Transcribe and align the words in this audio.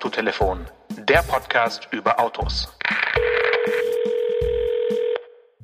Autotelefon, 0.00 0.60
der 1.10 1.18
Podcast 1.18 1.86
über 1.92 2.18
Autos. 2.18 2.74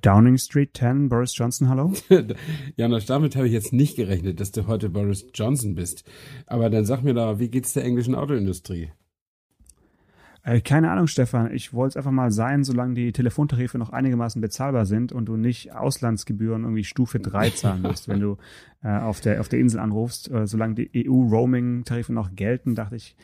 Downing 0.02 0.36
Street 0.36 0.76
10, 0.76 1.08
Boris 1.08 1.34
Johnson, 1.34 1.70
hallo? 1.70 1.94
Janosch, 2.76 3.06
damit 3.06 3.34
habe 3.34 3.46
ich 3.46 3.54
jetzt 3.54 3.72
nicht 3.72 3.96
gerechnet, 3.96 4.38
dass 4.38 4.52
du 4.52 4.66
heute 4.66 4.90
Boris 4.90 5.24
Johnson 5.32 5.74
bist. 5.74 6.04
Aber 6.44 6.68
dann 6.68 6.84
sag 6.84 7.02
mir 7.02 7.14
doch, 7.14 7.38
wie 7.38 7.48
geht's 7.48 7.72
der 7.72 7.84
englischen 7.84 8.14
Autoindustrie? 8.14 8.92
Äh, 10.42 10.60
keine 10.60 10.90
Ahnung, 10.90 11.06
Stefan. 11.06 11.52
Ich 11.52 11.72
wollte 11.72 11.92
es 11.92 11.96
einfach 11.96 12.12
mal 12.12 12.30
sein, 12.30 12.62
solange 12.62 12.92
die 12.92 13.12
Telefontarife 13.12 13.78
noch 13.78 13.90
einigermaßen 13.90 14.42
bezahlbar 14.42 14.84
sind 14.84 15.12
und 15.12 15.26
du 15.26 15.36
nicht 15.36 15.74
Auslandsgebühren 15.74 16.62
irgendwie 16.62 16.84
Stufe 16.84 17.20
3 17.20 17.50
zahlen 17.54 17.82
musst, 17.82 18.06
wenn 18.06 18.20
du 18.20 18.36
äh, 18.84 18.96
auf, 18.98 19.22
der, 19.22 19.40
auf 19.40 19.48
der 19.48 19.60
Insel 19.60 19.80
anrufst. 19.80 20.30
Äh, 20.30 20.46
solange 20.46 20.74
die 20.74 21.08
EU-Roaming-Tarife 21.08 22.12
noch 22.12 22.36
gelten, 22.36 22.74
dachte 22.76 22.96
ich, 22.96 23.16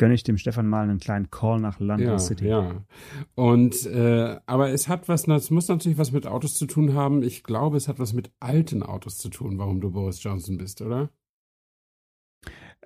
gönne 0.00 0.14
ich 0.14 0.22
dem 0.24 0.38
Stefan 0.38 0.66
mal 0.66 0.84
einen 0.84 0.98
kleinen 0.98 1.30
Call 1.30 1.60
nach 1.60 1.78
London 1.78 2.08
ja, 2.08 2.18
City. 2.18 2.48
Ja, 2.48 2.86
und 3.34 3.84
äh, 3.84 4.40
aber 4.46 4.70
es 4.70 4.88
hat 4.88 5.08
was, 5.08 5.28
es 5.28 5.50
muss 5.50 5.68
natürlich 5.68 5.98
was 5.98 6.10
mit 6.10 6.26
Autos 6.26 6.54
zu 6.54 6.64
tun 6.64 6.94
haben. 6.94 7.22
Ich 7.22 7.44
glaube, 7.44 7.76
es 7.76 7.86
hat 7.86 7.98
was 7.98 8.14
mit 8.14 8.32
alten 8.40 8.82
Autos 8.82 9.18
zu 9.18 9.28
tun, 9.28 9.58
warum 9.58 9.82
du 9.82 9.90
Boris 9.90 10.22
Johnson 10.22 10.56
bist, 10.56 10.80
oder? 10.80 11.10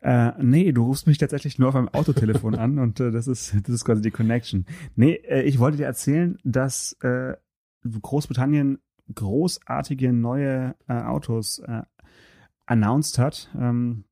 Äh, 0.03 0.33
nee, 0.43 0.73
du 0.73 0.87
rufst 0.87 1.07
mich 1.07 1.19
tatsächlich 1.19 1.57
nur 1.57 1.69
auf 1.69 1.77
einem 1.77 1.89
Autotelefon 1.89 2.55
an 2.57 2.81
und 2.81 2.99
äh, 2.99 3.13
das 3.13 3.29
ist 3.29 3.55
das 3.63 3.77
ist 3.77 3.85
quasi 3.85 4.03
die 4.03 4.11
Connection. 4.11 4.67
Nee, 4.97 5.13
äh, 5.13 5.43
ich 5.43 5.61
wollte 5.61 5.77
dir 5.77 5.87
erzählen, 5.87 6.37
dass 6.43 6.95
äh, 7.03 7.35
Großbritannien 8.03 8.81
großartige 9.15 10.13
neue 10.13 10.75
äh, 10.89 10.95
Autos 10.95 11.61
äh, 11.61 11.83
announced 12.67 13.21
hat. 13.21 13.51
Ähm, 13.57 14.05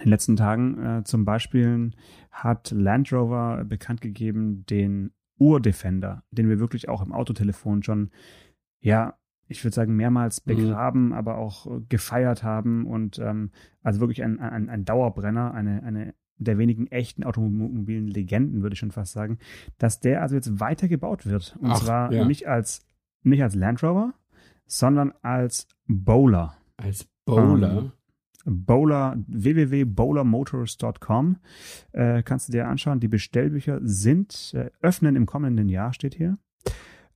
in 0.00 0.06
den 0.06 0.10
letzten 0.10 0.36
Tagen 0.36 0.84
äh, 0.84 1.04
zum 1.04 1.24
Beispiel 1.24 1.92
hat 2.30 2.70
Land 2.70 3.12
Rover 3.12 3.64
bekannt 3.64 4.00
gegeben 4.00 4.64
den 4.66 5.12
Urdefender, 5.38 6.22
den 6.30 6.48
wir 6.48 6.58
wirklich 6.58 6.88
auch 6.88 7.02
im 7.02 7.12
Autotelefon 7.12 7.82
schon 7.82 8.10
ja 8.80 9.14
ich 9.50 9.64
würde 9.64 9.74
sagen, 9.74 9.96
mehrmals 9.96 10.46
mhm. 10.46 10.54
begraben, 10.54 11.06
mhm. 11.06 11.12
aber 11.12 11.36
auch 11.36 11.66
gefeiert 11.88 12.44
haben 12.44 12.86
und 12.86 13.18
ähm, 13.18 13.50
also 13.82 14.00
wirklich 14.00 14.22
ein, 14.22 14.38
ein, 14.38 14.68
ein 14.70 14.84
Dauerbrenner, 14.84 15.52
eine, 15.52 15.82
eine 15.82 16.14
der 16.36 16.56
wenigen 16.56 16.86
echten 16.86 17.24
automobilen 17.24 18.06
Legenden, 18.06 18.62
würde 18.62 18.74
ich 18.74 18.78
schon 18.78 18.92
fast 18.92 19.12
sagen, 19.12 19.38
dass 19.76 20.00
der 20.00 20.22
also 20.22 20.36
jetzt 20.36 20.60
weiter 20.60 20.88
gebaut 20.88 21.26
wird. 21.26 21.56
Und 21.60 21.72
Ach, 21.72 21.80
zwar 21.80 22.12
ja. 22.12 22.24
nicht 22.24 22.48
als 22.48 22.86
nicht 23.22 23.42
als 23.42 23.54
Land 23.54 23.82
Rover, 23.82 24.14
sondern 24.66 25.12
als 25.20 25.68
Bowler. 25.86 26.56
Als 26.78 27.06
Bowler? 27.26 27.78
Ähm, 27.78 27.92
Bowler, 28.44 29.16
www.bowlermotors.com 29.26 31.36
äh, 31.92 32.22
kannst 32.22 32.48
du 32.48 32.52
dir 32.52 32.68
anschauen. 32.68 33.00
Die 33.00 33.08
Bestellbücher 33.08 33.80
sind, 33.82 34.52
äh, 34.54 34.70
öffnen 34.80 35.16
im 35.16 35.26
kommenden 35.26 35.68
Jahr, 35.68 35.92
steht 35.92 36.14
hier. 36.14 36.38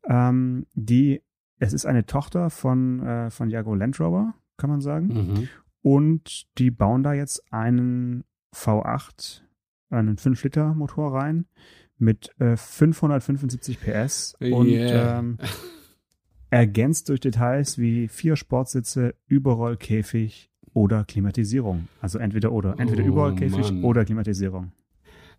Ähm, 0.07 0.67
die 0.75 1.23
es 1.59 1.73
ist 1.73 1.87
eine 1.87 2.07
Tochter 2.07 2.51
von, 2.51 3.01
äh, 3.01 3.31
von 3.31 3.49
Jago 3.49 3.75
Land 3.75 4.01
Rover, 4.01 4.35
kann 4.57 4.71
man 4.71 4.81
sagen. 4.81 5.07
Mhm. 5.07 5.49
Und 5.83 6.47
die 6.59 6.71
bauen 6.71 7.03
da 7.03 7.13
jetzt 7.13 7.53
einen 7.53 8.25
V8, 8.55 9.43
einen 9.91 10.17
5-Liter-Motor 10.17 11.15
rein 11.15 11.47
mit 11.99 12.31
äh, 12.41 12.57
575 12.57 13.81
PS 13.81 14.35
und 14.41 14.67
yeah. 14.67 15.19
ähm, 15.19 15.39
ergänzt 16.51 17.09
durch 17.09 17.21
Details 17.21 17.79
wie 17.79 18.09
vier 18.09 18.37
Sportsitze, 18.37 19.15
Überrollkäfig 19.27 20.51
oder 20.75 21.05
Klimatisierung. 21.05 21.89
Also 22.01 22.19
entweder 22.19 22.53
oder. 22.53 22.79
Entweder 22.79 23.05
oh, 23.05 23.09
Überrollkäfig 23.09 23.83
oder 23.83 24.05
Klimatisierung. 24.05 24.73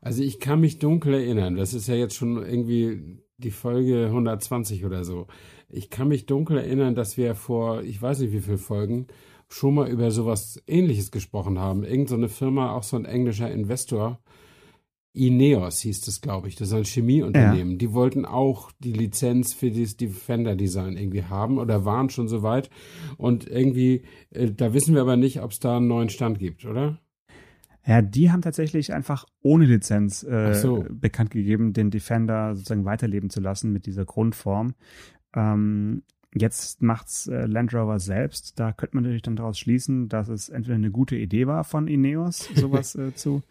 Also 0.01 0.23
ich 0.23 0.39
kann 0.39 0.59
mich 0.59 0.79
dunkel 0.79 1.13
erinnern. 1.13 1.55
Das 1.55 1.73
ist 1.73 1.87
ja 1.87 1.95
jetzt 1.95 2.15
schon 2.15 2.37
irgendwie 2.37 3.19
die 3.37 3.51
Folge 3.51 4.05
120 4.07 4.85
oder 4.85 5.03
so. 5.03 5.27
Ich 5.69 5.89
kann 5.89 6.07
mich 6.07 6.25
dunkel 6.25 6.57
erinnern, 6.57 6.95
dass 6.95 7.17
wir 7.17 7.35
vor, 7.35 7.83
ich 7.83 8.01
weiß 8.01 8.19
nicht 8.19 8.31
wie 8.31 8.41
viele 8.41 8.57
Folgen, 8.57 9.07
schon 9.49 9.75
mal 9.75 9.89
über 9.89 10.11
sowas 10.11 10.61
ähnliches 10.67 11.11
gesprochen 11.11 11.59
haben. 11.59 11.83
Irgend 11.83 12.09
so 12.09 12.15
eine 12.15 12.29
Firma, 12.29 12.71
auch 12.71 12.83
so 12.83 12.95
ein 12.97 13.05
englischer 13.05 13.51
Investor, 13.51 14.19
Ineos 15.15 15.79
hieß 15.79 16.01
das, 16.01 16.21
glaube 16.21 16.47
ich. 16.47 16.55
Das 16.55 16.69
ist 16.69 16.73
ein 16.73 16.83
Chemieunternehmen. 16.83 17.73
Ja. 17.73 17.77
Die 17.77 17.93
wollten 17.93 18.25
auch 18.25 18.71
die 18.79 18.91
Lizenz 18.91 19.53
für 19.53 19.71
das 19.71 19.97
Defender-Design 19.97 20.97
irgendwie 20.97 21.23
haben 21.23 21.57
oder 21.57 21.85
waren 21.85 22.09
schon 22.09 22.27
soweit. 22.27 22.69
Und 23.17 23.47
irgendwie, 23.47 24.03
äh, 24.31 24.51
da 24.51 24.73
wissen 24.73 24.93
wir 24.93 25.01
aber 25.01 25.17
nicht, 25.17 25.41
ob 25.41 25.51
es 25.51 25.59
da 25.59 25.77
einen 25.77 25.87
neuen 25.87 26.09
Stand 26.09 26.39
gibt, 26.39 26.65
oder? 26.65 26.99
Ja, 27.87 28.01
die 28.01 28.31
haben 28.31 28.41
tatsächlich 28.41 28.93
einfach 28.93 29.25
ohne 29.41 29.65
Lizenz 29.65 30.23
äh, 30.23 30.53
so. 30.53 30.85
bekannt 30.89 31.31
gegeben, 31.31 31.73
den 31.73 31.91
Defender 31.91 32.55
sozusagen 32.55 32.85
weiterleben 32.85 33.29
zu 33.29 33.39
lassen 33.39 33.71
mit 33.71 33.85
dieser 33.85 34.05
Grundform. 34.05 34.73
Ähm, 35.35 36.01
jetzt 36.33 36.81
macht's 36.81 37.27
äh, 37.27 37.45
Land 37.45 37.73
Rover 37.73 37.99
selbst. 37.99 38.59
Da 38.59 38.73
könnte 38.73 38.97
man 38.97 39.03
natürlich 39.03 39.21
dann 39.21 39.35
daraus 39.35 39.59
schließen, 39.59 40.09
dass 40.09 40.29
es 40.29 40.49
entweder 40.49 40.75
eine 40.75 40.91
gute 40.91 41.15
Idee 41.15 41.47
war 41.47 41.63
von 41.63 41.87
Ineos, 41.87 42.49
sowas 42.55 42.95
äh, 42.95 43.13
zu 43.13 43.43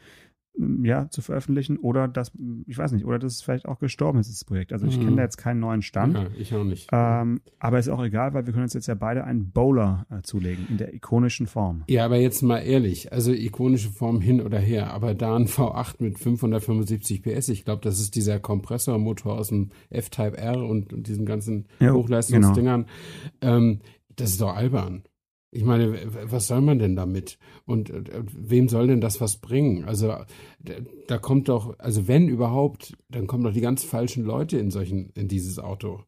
ja, 0.56 1.08
zu 1.10 1.20
veröffentlichen 1.20 1.78
oder 1.78 2.06
dass, 2.06 2.30
ich 2.66 2.78
weiß 2.78 2.92
nicht, 2.92 3.04
oder 3.04 3.18
dass 3.18 3.34
es 3.34 3.42
vielleicht 3.42 3.66
auch 3.66 3.80
gestorben 3.80 4.20
ist, 4.20 4.30
das 4.30 4.44
Projekt. 4.44 4.72
Also 4.72 4.86
ich 4.86 4.98
mhm. 4.98 5.04
kenne 5.04 5.16
da 5.16 5.22
jetzt 5.22 5.36
keinen 5.36 5.58
neuen 5.58 5.82
Stand. 5.82 6.14
Ja, 6.14 6.26
ich 6.38 6.54
auch 6.54 6.62
nicht. 6.62 6.88
Ähm, 6.92 7.40
aber 7.58 7.78
ist 7.78 7.88
auch 7.88 8.02
egal, 8.02 8.34
weil 8.34 8.46
wir 8.46 8.52
können 8.52 8.64
uns 8.64 8.74
jetzt 8.74 8.86
ja 8.86 8.94
beide 8.94 9.24
einen 9.24 9.50
Bowler 9.50 10.06
äh, 10.10 10.22
zulegen 10.22 10.66
in 10.68 10.76
der 10.76 10.94
ikonischen 10.94 11.46
Form. 11.46 11.82
Ja, 11.88 12.04
aber 12.04 12.16
jetzt 12.16 12.42
mal 12.42 12.58
ehrlich, 12.58 13.12
also 13.12 13.32
ikonische 13.32 13.90
Form 13.90 14.20
hin 14.20 14.40
oder 14.40 14.58
her, 14.58 14.92
aber 14.92 15.14
da 15.14 15.34
ein 15.34 15.46
V8 15.46 15.96
mit 15.98 16.18
575 16.18 17.22
PS, 17.22 17.48
ich 17.48 17.64
glaube, 17.64 17.82
das 17.82 17.98
ist 18.00 18.14
dieser 18.14 18.38
Kompressormotor 18.38 19.36
aus 19.36 19.48
dem 19.48 19.70
F-Type 19.90 20.38
R 20.38 20.64
und, 20.64 20.92
und 20.92 21.08
diesen 21.08 21.26
ganzen 21.26 21.66
ja, 21.80 21.92
Hochleistungsdingern. 21.92 22.86
Genau. 23.40 23.56
Ähm, 23.56 23.80
das 24.14 24.30
ist 24.30 24.40
doch 24.40 24.54
albern. 24.54 25.02
Ich 25.54 25.64
meine, 25.64 25.96
was 26.30 26.48
soll 26.48 26.60
man 26.60 26.80
denn 26.80 26.96
damit? 26.96 27.38
Und 27.64 27.90
äh, 27.90 28.02
wem 28.36 28.68
soll 28.68 28.88
denn 28.88 29.00
das 29.00 29.20
was 29.20 29.36
bringen? 29.36 29.84
Also 29.84 30.14
da 31.06 31.18
kommt 31.18 31.48
doch, 31.48 31.78
also 31.78 32.08
wenn 32.08 32.28
überhaupt, 32.28 32.96
dann 33.08 33.28
kommen 33.28 33.44
doch 33.44 33.52
die 33.52 33.60
ganz 33.60 33.84
falschen 33.84 34.24
Leute 34.24 34.58
in 34.58 34.72
solchen, 34.72 35.10
in 35.14 35.28
dieses 35.28 35.60
Auto, 35.60 36.02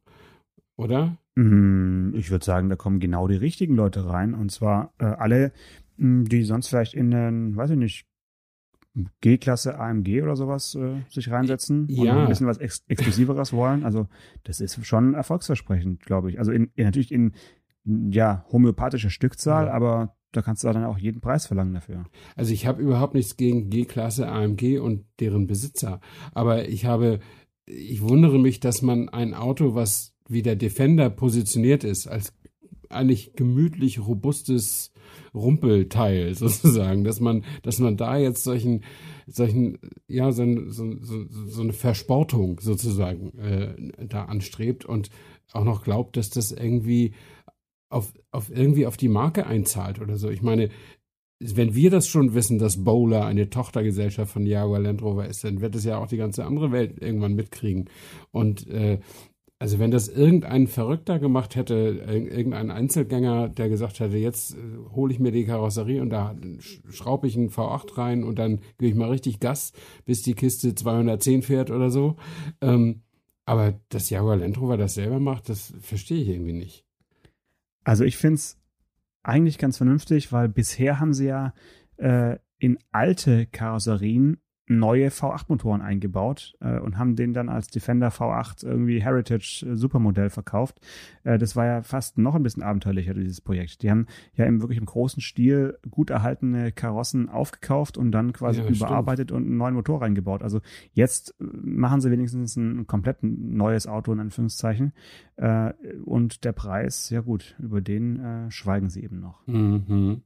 oder? 0.75 1.17
Mm, 1.35 2.13
ich 2.15 2.29
würde 2.29 2.43
sagen, 2.43 2.67
da 2.67 2.75
kommen 2.75 2.99
genau 2.99 3.29
die 3.29 3.35
richtigen 3.35 3.75
Leute 3.75 4.05
rein. 4.05 4.33
Und 4.33 4.51
zwar 4.51 4.93
äh, 4.99 5.05
alle, 5.05 5.53
mm, 5.95 6.25
die 6.25 6.43
sonst 6.43 6.67
vielleicht 6.67 6.93
in 6.93 7.13
einen, 7.13 7.55
weiß 7.55 7.69
ich 7.69 7.77
nicht, 7.77 8.05
G-Klasse 9.21 9.79
AMG 9.79 10.23
oder 10.23 10.35
sowas 10.35 10.75
äh, 10.75 11.03
sich 11.09 11.31
reinsetzen 11.31 11.87
ja. 11.89 12.13
und 12.13 12.19
ein 12.19 12.27
bisschen 12.27 12.47
was 12.47 12.57
Ex 12.57 12.83
Exklusiveres 12.87 13.53
wollen. 13.53 13.85
Also 13.85 14.07
das 14.43 14.59
ist 14.59 14.85
schon 14.85 15.13
erfolgsversprechend, 15.13 16.01
glaube 16.01 16.31
ich. 16.31 16.39
Also 16.39 16.51
in, 16.51 16.71
in, 16.75 16.85
natürlich 16.85 17.11
in 17.11 17.33
ja, 17.87 18.45
homöopathische 18.51 19.09
Stückzahl, 19.09 19.67
ja. 19.67 19.73
aber 19.73 20.15
da 20.31 20.41
kannst 20.41 20.63
du 20.63 20.67
dann 20.67 20.83
auch 20.83 20.97
jeden 20.97 21.21
Preis 21.21 21.47
verlangen 21.47 21.73
dafür. 21.73 22.05
Also 22.35 22.53
ich 22.53 22.67
habe 22.67 22.81
überhaupt 22.81 23.13
nichts 23.13 23.37
gegen 23.37 23.69
G-Klasse 23.69 24.27
AMG 24.27 24.79
und 24.79 25.05
deren 25.19 25.47
Besitzer, 25.47 26.01
aber 26.33 26.67
ich 26.67 26.85
habe, 26.85 27.19
ich 27.65 28.01
wundere 28.01 28.39
mich, 28.39 28.59
dass 28.59 28.81
man 28.81 29.09
ein 29.09 29.33
Auto, 29.33 29.73
was 29.73 30.13
wie 30.29 30.41
der 30.41 30.57
Defender 30.57 31.09
positioniert 31.09 31.83
ist, 31.83 32.07
als 32.07 32.33
eigentlich 32.89 33.33
gemütlich 33.33 33.99
robustes 33.99 34.91
Rumpelteil 35.33 36.33
sozusagen, 36.35 37.03
dass 37.03 37.19
man, 37.19 37.43
dass 37.63 37.79
man 37.79 37.97
da 37.97 38.17
jetzt 38.17 38.43
solchen, 38.43 38.83
solchen, 39.25 39.79
ja, 40.07 40.31
so, 40.31 40.69
so, 40.69 40.95
so, 40.99 41.61
eine 41.61 41.73
Versportung 41.73 42.59
sozusagen 42.59 43.37
äh, 43.39 44.05
da 44.07 44.25
anstrebt 44.25 44.85
und 44.85 45.09
auch 45.53 45.63
noch 45.63 45.83
glaubt, 45.83 46.17
dass 46.17 46.29
das 46.29 46.51
irgendwie 46.51 47.13
auf, 47.89 48.13
auf 48.31 48.49
irgendwie 48.49 48.85
auf 48.85 48.97
die 48.97 49.09
Marke 49.09 49.47
einzahlt 49.47 50.01
oder 50.01 50.17
so. 50.17 50.29
Ich 50.29 50.41
meine, 50.41 50.69
wenn 51.39 51.75
wir 51.75 51.91
das 51.91 52.07
schon 52.07 52.33
wissen, 52.33 52.57
dass 52.57 52.83
Bowler 52.83 53.25
eine 53.25 53.49
Tochtergesellschaft 53.49 54.31
von 54.31 54.45
Jaguar 54.45 54.79
Land 54.79 55.03
Rover 55.03 55.27
ist, 55.27 55.43
dann 55.43 55.61
wird 55.61 55.75
es 55.75 55.83
ja 55.83 55.97
auch 55.97 56.07
die 56.07 56.17
ganze 56.17 56.45
andere 56.45 56.71
Welt 56.71 56.99
irgendwann 56.99 57.35
mitkriegen. 57.35 57.89
Und 58.31 58.67
äh, 58.67 58.99
also 59.59 59.79
wenn 59.79 59.89
das 59.89 60.07
irgendein 60.07 60.67
Verrückter 60.67 61.17
gemacht 61.17 61.55
hätte, 61.55 61.75
irgendein 61.75 62.69
Einzelgänger, 62.69 63.49
der 63.49 63.69
gesagt 63.69 63.99
hätte, 63.99 64.17
jetzt 64.17 64.55
äh, 64.55 64.57
hole 64.91 65.13
ich 65.13 65.19
mir 65.19 65.31
die 65.31 65.45
Karosserie 65.45 66.01
und 66.01 66.09
da 66.09 66.35
schraube 66.89 67.27
ich 67.27 67.35
einen 67.35 67.49
V8 67.49 67.97
rein 67.97 68.23
und 68.23 68.37
dann 68.39 68.59
gebe 68.77 68.89
ich 68.89 68.95
mal 68.95 69.09
richtig 69.09 69.39
Gas, 69.39 69.73
bis 70.05 70.21
die 70.21 70.35
Kiste 70.35 70.75
210 70.75 71.41
fährt 71.41 71.71
oder 71.71 71.89
so. 71.89 72.17
Ähm, 72.61 73.01
aber 73.45 73.79
dass 73.89 74.09
Jaguar 74.09 74.37
Land 74.37 74.59
Rover 74.59 74.77
das 74.77 74.95
selber 74.95 75.19
macht, 75.19 75.49
das 75.49 75.73
verstehe 75.81 76.21
ich 76.21 76.29
irgendwie 76.29 76.53
nicht. 76.53 76.86
Also 77.87 78.03
ich 78.03 78.17
finde 78.17 78.35
es 78.35 78.57
eigentlich 79.23 79.57
ganz 79.57 79.77
vernünftig, 79.77 80.33
weil 80.33 80.49
bisher 80.49 80.99
haben 80.99 81.13
sie 81.13 81.27
ja 81.27 81.53
äh, 81.95 82.37
in 82.57 82.77
alte 82.91 83.45
Karosserien 83.45 84.41
neue 84.67 85.07
V8-Motoren 85.09 85.81
eingebaut 85.81 86.55
äh, 86.59 86.79
und 86.79 86.97
haben 86.97 87.15
den 87.15 87.33
dann 87.33 87.49
als 87.49 87.67
Defender 87.67 88.09
V8 88.09 88.65
irgendwie 88.65 89.01
Heritage 89.01 89.65
äh, 89.65 89.75
Supermodell 89.75 90.29
verkauft. 90.29 90.79
Äh, 91.23 91.37
das 91.37 91.55
war 91.55 91.65
ja 91.65 91.81
fast 91.83 92.17
noch 92.17 92.35
ein 92.35 92.43
bisschen 92.43 92.63
abenteuerlicher, 92.63 93.13
dieses 93.13 93.39
Projekt. 93.41 93.81
Die 93.81 93.89
haben 93.89 94.07
ja 94.35 94.45
im 94.45 94.61
wirklich 94.61 94.77
im 94.77 94.85
großen 94.85 95.21
Stil 95.21 95.77
gut 95.89 96.09
erhaltene 96.09 96.71
Karossen 96.71 97.29
aufgekauft 97.29 97.97
und 97.97 98.11
dann 98.11 98.33
quasi 98.33 98.61
Ja, 98.61 98.67
überarbeitet 98.67 99.31
und 99.31 99.43
einen 99.43 99.57
neuen 99.57 99.73
Motor 99.73 100.01
reingebaut. 100.01 100.43
Also 100.43 100.59
jetzt 100.91 101.35
äh, 101.39 101.45
machen 101.45 102.01
sie 102.01 102.11
wenigstens 102.11 102.57
ein 102.57 102.87
komplett 102.87 103.19
neues 103.21 103.87
Auto 103.87 104.11
in 104.11 104.19
Anführungszeichen. 104.19 104.91
Äh, 105.37 105.73
und 106.03 106.43
der 106.43 106.51
Preis, 106.51 107.09
ja 107.09 107.21
gut, 107.21 107.55
über 107.59 107.81
den 107.81 108.47
schweigen 108.49 108.89
sie 108.89 109.03
eben 109.03 109.19
noch. 109.19 109.45
Mhm. 109.47 110.21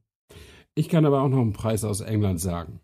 Ich 0.75 0.89
kann 0.89 1.05
aber 1.05 1.21
auch 1.21 1.29
noch 1.29 1.41
einen 1.41 1.53
Preis 1.53 1.83
aus 1.83 2.01
England 2.01 2.39
sagen. 2.39 2.79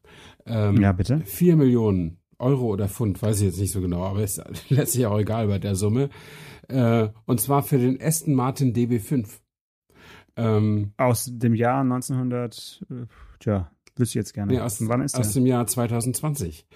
Ähm, 0.46 0.82
Ja, 0.82 0.92
bitte. 0.92 1.22
4 1.26 1.56
Millionen 1.56 2.18
Euro 2.40 2.68
oder 2.68 2.88
Pfund, 2.88 3.22
weiß 3.22 3.40
ich 3.40 3.48
jetzt 3.48 3.60
nicht 3.60 3.72
so 3.72 3.82
genau, 3.82 4.04
aber 4.04 4.24
ist 4.24 4.42
letztlich 4.70 5.06
auch 5.06 5.18
egal 5.20 5.48
bei 5.48 5.60
der 5.60 5.76
Summe. 5.76 6.10
Äh, 6.68 7.10
und 7.26 7.40
zwar 7.42 7.64
für 7.64 7.78
den 7.78 8.02
Aston 8.02 8.34
Martin 8.36 8.74
DB5. 8.74 9.40
Ähm, 10.36 10.92
Aus 10.98 11.32
dem 11.32 11.56
Jahr 11.56 11.82
1900, 11.82 12.86
äh, 12.92 12.94
tja, 13.40 13.72
wüsste 13.96 14.12
ich 14.12 14.16
jetzt 14.16 14.34
gerne. 14.34 14.54
nee, 14.54 14.60
aus, 14.60 14.78
wann 14.88 15.02
ist 15.02 15.14
der? 15.16 15.22
aus 15.22 15.34
dem 15.34 15.48
Jahr 15.48 15.66
2020. 15.66 16.68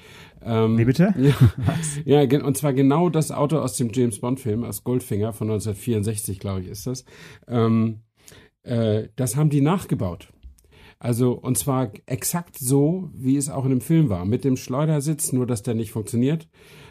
Ähm, 0.41 0.77
Wie 0.79 0.85
bitte? 0.85 1.13
Ja, 2.05 2.21
ja, 2.23 2.43
und 2.43 2.57
zwar 2.57 2.73
genau 2.73 3.09
das 3.09 3.31
Auto 3.31 3.59
aus 3.59 3.77
dem 3.77 3.91
James 3.93 4.19
Bond-Film, 4.19 4.63
aus 4.63 4.83
Goldfinger 4.83 5.33
von 5.33 5.49
1964, 5.49 6.39
glaube 6.39 6.61
ich, 6.61 6.67
ist 6.69 6.87
das. 6.87 7.05
Ähm, 7.47 7.99
äh, 8.63 9.09
das 9.15 9.35
haben 9.35 9.51
die 9.51 9.61
nachgebaut. 9.61 10.29
Also, 11.03 11.31
und 11.31 11.57
zwar 11.57 11.92
exakt 12.06 12.59
so, 12.59 13.09
wie 13.15 13.36
es 13.36 13.50
auch 13.50 13.63
in 13.63 13.71
dem 13.71 13.81
Film 13.81 14.09
war. 14.09 14.24
Mit 14.24 14.44
dem 14.44 14.56
Schleudersitz, 14.56 15.33
nur 15.33 15.48
dass 15.48 15.63
der 15.63 15.74
nicht 15.74 15.92
funktioniert. 15.92 16.48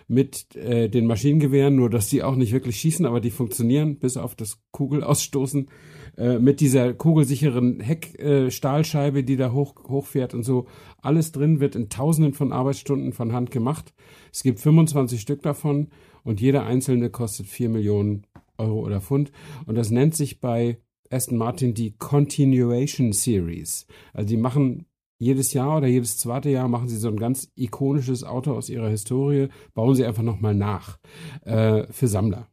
Mit 0.09 0.57
äh, 0.57 0.89
den 0.89 1.07
Maschinengewehren, 1.07 1.77
nur 1.77 1.91
dass 1.91 2.09
die 2.09 2.25
auch 2.25 2.35
nicht 2.35 2.53
wirklich 2.53 2.79
schießen, 2.79 3.07
aber 3.07 3.21
die 3.21 3.31
funktionieren, 3.31 4.01
bis 4.01 4.17
auf 4.17 4.35
das 4.35 4.59
Kugelausstoßen. 4.73 5.69
Äh, 6.17 6.41
mit 6.41 6.59
dieser 6.59 6.93
kugelsicheren 6.93 7.79
Heckstahlscheibe, 7.79 9.21
äh, 9.21 9.23
die 9.23 9.37
da 9.37 9.53
hoch, 9.53 9.77
hochfährt 9.87 10.35
und 10.35 10.43
so. 10.43 10.67
Alles 11.01 11.31
drin 11.31 11.61
wird 11.61 11.77
in 11.77 11.89
tausenden 11.89 12.35
von 12.35 12.53
Arbeitsstunden 12.53 13.13
von 13.13 13.33
Hand 13.33 13.53
gemacht. 13.53 13.95
Es 14.33 14.43
gibt 14.43 14.59
25 14.59 15.21
Stück 15.21 15.43
davon 15.43 15.91
und 16.25 16.41
jeder 16.41 16.67
einzelne 16.67 17.11
kostet 17.11 17.47
4 17.47 17.69
Millionen 17.69 18.27
Euro 18.59 18.81
oder 18.81 19.01
Pfund. 19.01 19.31
Und 19.67 19.77
das 19.77 19.93
nennt 19.93 20.17
sich 20.17 20.41
bei 20.41 20.79
Aston 21.11 21.39
Martin 21.39 21.75
die 21.75 21.97
Continuation 21.97 23.13
Series. 23.13 23.87
Also 24.13 24.29
die 24.29 24.37
machen 24.37 24.87
jedes 25.19 25.53
Jahr 25.53 25.77
oder 25.77 25.87
jedes 25.87 26.17
zweite 26.17 26.49
Jahr 26.49 26.69
machen 26.69 26.89
sie 26.89 26.97
so 26.97 27.09
ein 27.09 27.19
ganz 27.19 27.53
ikonisches 27.55 28.25
Auto 28.25 28.55
aus 28.55 28.71
ihrer 28.71 28.89
Historie, 28.89 29.49
bauen 29.75 29.95
sie 29.95 30.07
einfach 30.07 30.23
nochmal 30.23 30.55
nach 30.55 30.99
äh, 31.43 31.87
für 31.93 32.09
Sammler. 32.09 32.49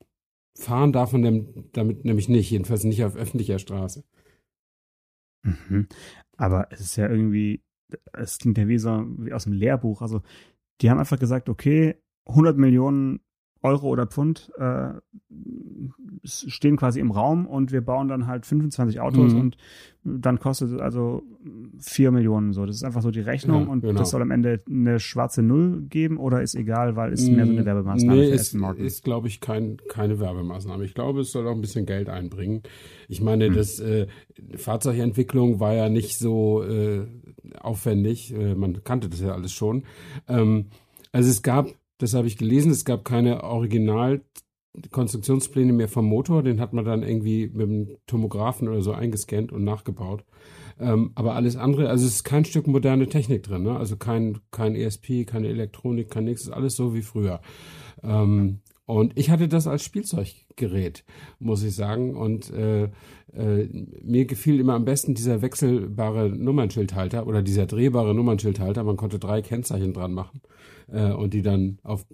Fahren 0.57 0.91
darf 0.91 1.13
man 1.13 1.69
damit 1.71 2.03
nämlich 2.03 2.27
nicht, 2.29 2.49
jedenfalls 2.49 2.83
nicht 2.83 3.03
auf 3.05 3.15
öffentlicher 3.15 3.59
Straße. 3.59 4.03
Mhm. 5.43 5.87
Aber 6.35 6.67
es 6.71 6.81
ist 6.81 6.95
ja 6.97 7.07
irgendwie, 7.07 7.63
es 8.13 8.39
klingt 8.39 8.57
ja 8.57 8.67
wie 8.67 8.79
so 8.79 9.05
wie 9.19 9.33
aus 9.33 9.45
dem 9.45 9.53
Lehrbuch. 9.53 10.01
Also 10.01 10.21
die 10.81 10.89
haben 10.89 10.99
einfach 10.99 11.19
gesagt, 11.19 11.47
okay, 11.47 11.95
100 12.25 12.57
Millionen 12.57 13.21
Euro 13.67 13.87
oder 13.89 14.05
Pfund 14.07 14.51
äh, 14.57 14.89
stehen 16.23 16.75
quasi 16.77 16.99
im 16.99 17.11
Raum 17.11 17.45
und 17.45 17.71
wir 17.71 17.81
bauen 17.81 18.07
dann 18.07 18.27
halt 18.27 18.45
25 18.45 18.99
Autos 18.99 19.33
Mhm. 19.33 19.39
und 19.39 19.57
dann 20.03 20.39
kostet 20.39 20.71
es 20.71 20.79
also 20.79 21.23
4 21.79 22.11
Millionen 22.11 22.53
so. 22.53 22.65
Das 22.65 22.75
ist 22.77 22.83
einfach 22.83 23.01
so 23.01 23.11
die 23.11 23.19
Rechnung 23.21 23.63
Ja, 23.65 23.69
und 23.71 23.81
genau. 23.81 23.99
das 23.99 24.09
soll 24.11 24.21
am 24.21 24.31
Ende 24.31 24.61
eine 24.69 24.99
schwarze 24.99 25.41
Null 25.41 25.81
geben 25.89 26.17
oder 26.17 26.41
ist 26.41 26.55
egal, 26.55 26.95
weil 26.95 27.11
es 27.13 27.27
mehr 27.29 27.45
so 27.45 27.51
eine 27.51 27.65
Werbemaßnahme 27.65 28.19
nee, 28.19 28.27
für 28.29 28.33
ist, 28.35 28.55
Aston 28.55 28.77
ist 28.77 29.03
glaube 29.03 29.27
ich, 29.27 29.41
kein, 29.41 29.77
keine 29.89 30.19
Werbemaßnahme. 30.19 30.85
Ich 30.85 30.93
glaube, 30.93 31.21
es 31.21 31.31
soll 31.31 31.47
auch 31.47 31.55
ein 31.55 31.61
bisschen 31.61 31.85
Geld 31.85 32.09
einbringen. 32.09 32.63
Ich 33.09 33.21
meine, 33.21 33.47
Hm. 33.47 33.53
das 33.55 33.79
äh, 33.79 34.07
Fahrzeugentwicklung 34.55 35.59
war 35.59 35.73
ja 35.73 35.89
nicht 35.89 36.17
so 36.17 36.63
äh, 36.63 37.05
aufwendig. 37.59 38.33
Äh, 38.33 38.55
man 38.55 38.83
kannte 38.83 39.09
das 39.09 39.21
ja 39.21 39.33
alles 39.33 39.51
schon. 39.51 39.83
Ähm, 40.27 40.67
also 41.11 41.29
es 41.29 41.41
gab, 41.41 41.67
das 41.97 42.13
habe 42.13 42.27
ich 42.27 42.37
gelesen, 42.37 42.71
es 42.71 42.85
gab 42.85 43.05
keine 43.05 43.43
Original 43.43 44.21
Konstruktionspläne 44.91 45.73
mehr 45.73 45.87
vom 45.87 46.05
Motor, 46.05 46.43
den 46.43 46.59
hat 46.59 46.73
man 46.73 46.85
dann 46.85 47.03
irgendwie 47.03 47.47
mit 47.47 47.67
dem 47.67 47.97
Tomographen 48.05 48.67
oder 48.67 48.81
so 48.81 48.91
eingescannt 48.91 49.51
und 49.51 49.63
nachgebaut. 49.63 50.23
Ähm, 50.79 51.11
aber 51.15 51.33
alles 51.33 51.55
andere, 51.55 51.89
also 51.89 52.05
es 52.05 52.15
ist 52.15 52.23
kein 52.23 52.45
Stück 52.45 52.67
moderne 52.67 53.07
Technik 53.07 53.43
drin, 53.43 53.63
ne? 53.63 53.77
also 53.77 53.97
kein, 53.97 54.39
kein 54.51 54.75
ESP, 54.75 55.25
keine 55.25 55.47
Elektronik, 55.47 56.11
kein 56.11 56.25
nichts, 56.25 56.49
alles 56.49 56.75
so 56.75 56.93
wie 56.93 57.01
früher. 57.01 57.41
Ähm, 58.03 58.59
und 58.87 59.19
ich 59.19 59.29
hatte 59.29 59.49
das 59.49 59.67
als 59.67 59.83
Spielzeuggerät, 59.83 61.03
muss 61.39 61.61
ich 61.61 61.75
sagen. 61.75 62.15
Und 62.15 62.49
äh, 62.51 62.85
äh, 63.33 63.67
mir 64.01 64.25
gefiel 64.25 64.61
immer 64.61 64.75
am 64.75 64.85
besten 64.85 65.13
dieser 65.13 65.41
wechselbare 65.41 66.29
Nummernschildhalter 66.29 67.27
oder 67.27 67.41
dieser 67.41 67.65
drehbare 67.65 68.15
Nummernschildhalter. 68.15 68.85
Man 68.85 68.95
konnte 68.95 69.19
drei 69.19 69.41
Kennzeichen 69.41 69.91
dran 69.91 70.13
machen 70.13 70.39
äh, 70.87 71.11
und 71.11 71.33
die 71.33 71.41
dann 71.41 71.79
auf 71.83 72.05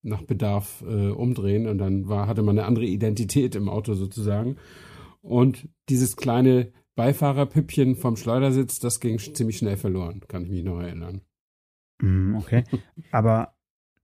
nach 0.00 0.22
Bedarf 0.22 0.82
äh, 0.88 1.10
umdrehen 1.10 1.66
und 1.66 1.76
dann 1.76 2.08
war, 2.08 2.26
hatte 2.26 2.42
man 2.42 2.58
eine 2.58 2.66
andere 2.66 2.86
Identität 2.86 3.54
im 3.54 3.68
Auto 3.68 3.92
sozusagen. 3.92 4.56
Und 5.20 5.68
dieses 5.90 6.16
kleine 6.16 6.72
Beifahrerpüppchen 6.94 7.94
vom 7.94 8.16
Schleudersitz, 8.16 8.78
das 8.78 9.00
ging 9.00 9.18
ziemlich 9.18 9.58
schnell 9.58 9.76
verloren, 9.76 10.22
kann 10.28 10.44
ich 10.44 10.50
mich 10.50 10.64
noch 10.64 10.80
erinnern. 10.80 11.20
Mm, 12.00 12.36
Okay. 12.36 12.64
Aber 13.10 13.54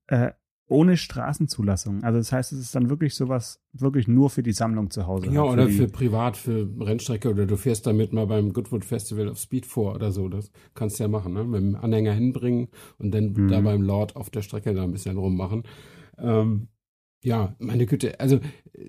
äh, 0.09 0.33
ohne 0.69 0.97
Straßenzulassung. 0.97 2.03
Also 2.05 2.19
das 2.19 2.33
heißt, 2.33 2.53
es 2.53 2.59
ist 2.61 2.75
dann 2.75 2.91
wirklich 2.91 3.15
sowas, 3.15 3.61
wirklich 3.73 4.07
nur 4.09 4.31
für 4.31 4.43
die 4.43 4.53
Sammlung 4.53 4.91
zu 4.91 5.07
Hause. 5.07 5.27
Ja, 5.31 5.43
halt, 5.43 5.53
oder 5.53 5.67
die- 5.67 5.73
für 5.73 5.87
privat, 5.89 6.37
für 6.37 6.69
Rennstrecke 6.81 7.31
oder 7.31 7.47
du 7.47 7.57
fährst 7.57 7.87
damit 7.87 8.13
mal 8.13 8.27
beim 8.27 8.53
Goodwood 8.53 8.85
Festival 8.85 9.29
of 9.29 9.39
Speed 9.39 9.67
vor 9.67 9.95
oder 9.95 10.13
so. 10.13 10.29
Das 10.29 10.51
kannst 10.75 10.99
du 10.99 11.05
ja 11.05 11.09
machen, 11.09 11.33
ne? 11.33 11.45
Mit 11.45 11.61
dem 11.61 11.75
Anhänger 11.77 12.13
hinbringen 12.13 12.69
und 12.99 13.13
dann 13.13 13.33
Mhm. 13.33 13.49
da 13.49 13.61
beim 13.61 13.83
Lord 13.83 14.17
auf 14.17 14.31
der 14.31 14.43
Strecke 14.43 14.75
da 14.75 14.85
ein 14.85 14.93
bisschen 14.93 15.17
rummachen. 15.17 15.63
Ähm, 16.19 16.69
ja, 17.25 17.57
meine 17.59 17.87
Güte, 17.87 18.21
also 18.21 18.37
äh, 18.37 18.41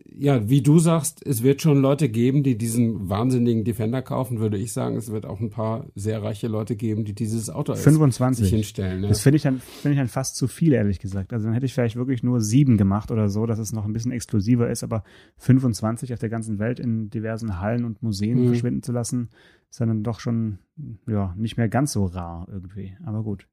ja, 0.06 0.50
wie 0.50 0.62
du 0.62 0.78
sagst, 0.80 1.26
es 1.26 1.42
wird 1.42 1.62
schon 1.64 1.82
Leute 1.82 2.10
geben, 2.10 2.44
die 2.44 2.58
diesen 2.58 3.10
wahnsinnigen 3.10 3.64
Defender 3.64 4.02
kaufen, 4.04 4.40
würde 4.40 4.58
ich 4.58 4.72
sagen. 4.74 4.96
Es 4.98 5.12
wird 5.12 5.26
auch 5.26 5.40
ein 5.40 5.50
paar 5.50 5.88
sehr 5.96 6.22
reiche 6.22 6.48
Leute 6.48 6.76
geben, 6.76 7.06
die 7.06 7.14
dieses 7.14 7.50
Auto 7.50 7.72
als 7.72 7.82
25. 7.84 8.46
sich 8.46 8.54
hinstellen. 8.54 9.02
Ne? 9.02 9.08
Das 9.08 9.22
finde 9.22 9.38
ich 9.38 9.42
dann 9.44 9.60
finde 9.60 9.94
ich 9.94 9.98
dann 10.00 10.08
fast 10.10 10.36
zu 10.36 10.48
viel, 10.48 10.74
ehrlich 10.74 11.00
gesagt. 11.00 11.34
Also 11.34 11.46
dann 11.46 11.54
hätte 11.54 11.66
ich 11.66 11.74
vielleicht 11.74 11.96
wirklich 11.96 12.22
nur 12.22 12.40
sieben 12.42 12.78
gemacht 12.78 13.10
oder 13.12 13.30
so, 13.30 13.46
dass 13.48 13.58
es 13.60 13.72
noch 13.74 13.86
ein 13.86 13.94
bisschen 13.94 14.12
exklusiver 14.12 14.70
ist, 14.70 14.84
aber 14.84 15.04
25 15.38 16.14
auf 16.14 16.20
der 16.20 16.30
ganzen 16.30 16.60
Welt 16.60 16.80
in 16.80 17.10
diversen 17.10 17.60
Hallen 17.60 17.86
und 17.86 18.04
Museen 18.04 18.42
Mhm. 18.44 18.48
verschwinden 18.48 18.84
zu 18.84 18.92
lassen, 18.92 19.30
ist 19.70 19.80
dann 19.82 20.04
doch 20.04 20.20
schon 20.20 20.60
ja 21.08 21.34
nicht 21.38 21.58
mehr 21.58 21.70
ganz 21.70 21.94
so 21.94 22.06
rar 22.06 22.48
irgendwie. 22.52 22.94
Aber 23.06 23.24
gut. 23.24 23.48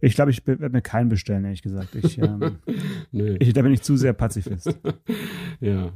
Ich 0.00 0.14
glaube, 0.14 0.30
ich 0.30 0.46
werde 0.46 0.70
mir 0.70 0.82
keinen 0.82 1.08
bestellen, 1.08 1.44
ehrlich 1.44 1.62
gesagt. 1.62 1.94
Ich, 1.94 2.18
ähm, 2.18 2.58
Nö. 3.12 3.36
ich 3.38 3.52
da 3.52 3.62
bin 3.62 3.72
ich 3.72 3.82
zu 3.82 3.96
sehr 3.96 4.12
Pazifist. 4.12 4.78
ja. 5.60 5.92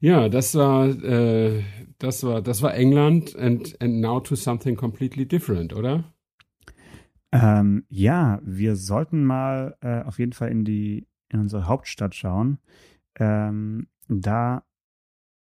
Ja, 0.00 0.28
das 0.28 0.54
war, 0.54 0.88
äh, 0.88 1.62
das 1.98 2.24
war, 2.24 2.42
das 2.42 2.60
war 2.60 2.74
England 2.74 3.34
and, 3.36 3.80
and 3.80 4.00
now 4.00 4.20
to 4.20 4.36
something 4.36 4.76
completely 4.76 5.26
different, 5.26 5.72
oder? 5.72 6.04
Ähm, 7.32 7.84
ja, 7.88 8.40
wir 8.44 8.76
sollten 8.76 9.24
mal 9.24 9.76
äh, 9.80 10.02
auf 10.02 10.18
jeden 10.18 10.32
Fall 10.32 10.50
in 10.50 10.64
die 10.64 11.08
in 11.30 11.40
unsere 11.40 11.66
Hauptstadt 11.66 12.14
schauen. 12.14 12.58
Ähm, 13.18 13.88
da 14.08 14.64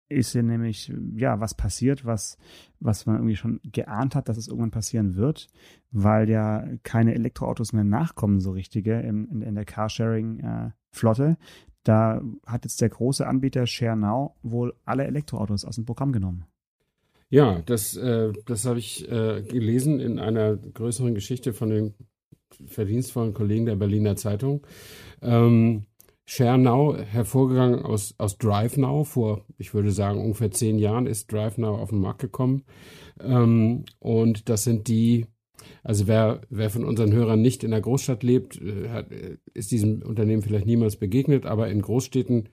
ist 0.10 0.34
ja 0.34 0.42
nämlich 0.42 0.92
ja 1.16 1.40
was 1.40 1.56
passiert, 1.56 2.06
was 2.06 2.38
was 2.80 3.06
man 3.06 3.18
irgendwie 3.18 3.36
schon 3.36 3.60
geahnt 3.64 4.16
hat, 4.16 4.30
dass 4.30 4.38
es 4.38 4.48
irgendwann 4.48 4.72
passieren 4.72 5.16
wird, 5.16 5.48
weil 5.92 6.30
ja 6.30 6.66
keine 6.84 7.14
Elektroautos 7.14 7.74
mehr 7.74 7.84
nachkommen 7.84 8.40
so 8.40 8.52
richtige 8.52 9.00
in, 9.00 9.26
in, 9.26 9.42
in 9.42 9.56
der 9.56 9.66
Carsharing-Flotte. 9.66 11.38
da 11.84 12.22
hat 12.46 12.66
jetzt 12.66 12.82
der 12.82 12.90
große 12.90 13.26
Anbieter 13.26 13.66
ShareNow 13.66 14.32
wohl 14.44 14.74
alle 14.86 15.06
Elektroautos 15.06 15.66
aus 15.66 15.76
dem 15.76 15.86
Programm 15.86 16.12
genommen. 16.12 16.46
Ja, 17.30 17.62
das, 17.66 17.96
äh, 17.98 18.32
das 18.46 18.66
habe 18.66 18.80
ich 18.80 19.10
äh, 19.12 19.42
gelesen 19.42 20.00
in 20.00 20.20
einer 20.20 20.56
größeren 20.56 21.14
Geschichte 21.14 21.54
von 21.54 21.70
den 21.70 21.94
verdienstvollen 22.66 23.34
Kollegen 23.34 23.66
der 23.66 23.76
Berliner 23.76 24.16
Zeitung. 24.16 24.66
Ähm, 25.22 25.86
ShareNow, 26.30 26.98
hervorgegangen 26.98 27.84
aus, 27.84 28.14
aus 28.18 28.38
DriveNow, 28.38 29.08
vor, 29.08 29.46
ich 29.58 29.74
würde 29.74 29.92
sagen, 29.92 30.20
ungefähr 30.20 30.52
zehn 30.52 30.78
Jahren 30.78 31.08
ist 31.08 31.32
DriveNow 31.32 31.80
auf 31.80 31.90
den 31.90 32.02
Markt 32.02 32.20
gekommen. 32.20 32.64
Ähm, 33.24 33.86
und 34.00 34.50
das 34.50 34.66
sind 34.66 34.90
die, 34.90 35.26
also 35.84 36.06
wer, 36.06 36.42
wer 36.50 36.70
von 36.70 36.84
unseren 36.84 37.14
Hörern 37.14 37.42
nicht 37.42 37.64
in 37.64 37.72
der 37.72 37.80
Großstadt 37.80 38.24
lebt, 38.24 38.62
äh, 38.62 38.90
hat, 38.90 39.10
äh, 39.10 39.38
ist 39.54 39.72
diesem 39.72 40.02
Unternehmen 40.02 40.42
vielleicht 40.42 40.66
niemals 40.66 40.98
begegnet, 40.98 41.46
aber 41.46 41.70
in 41.70 41.82
Großstädten 41.82 42.50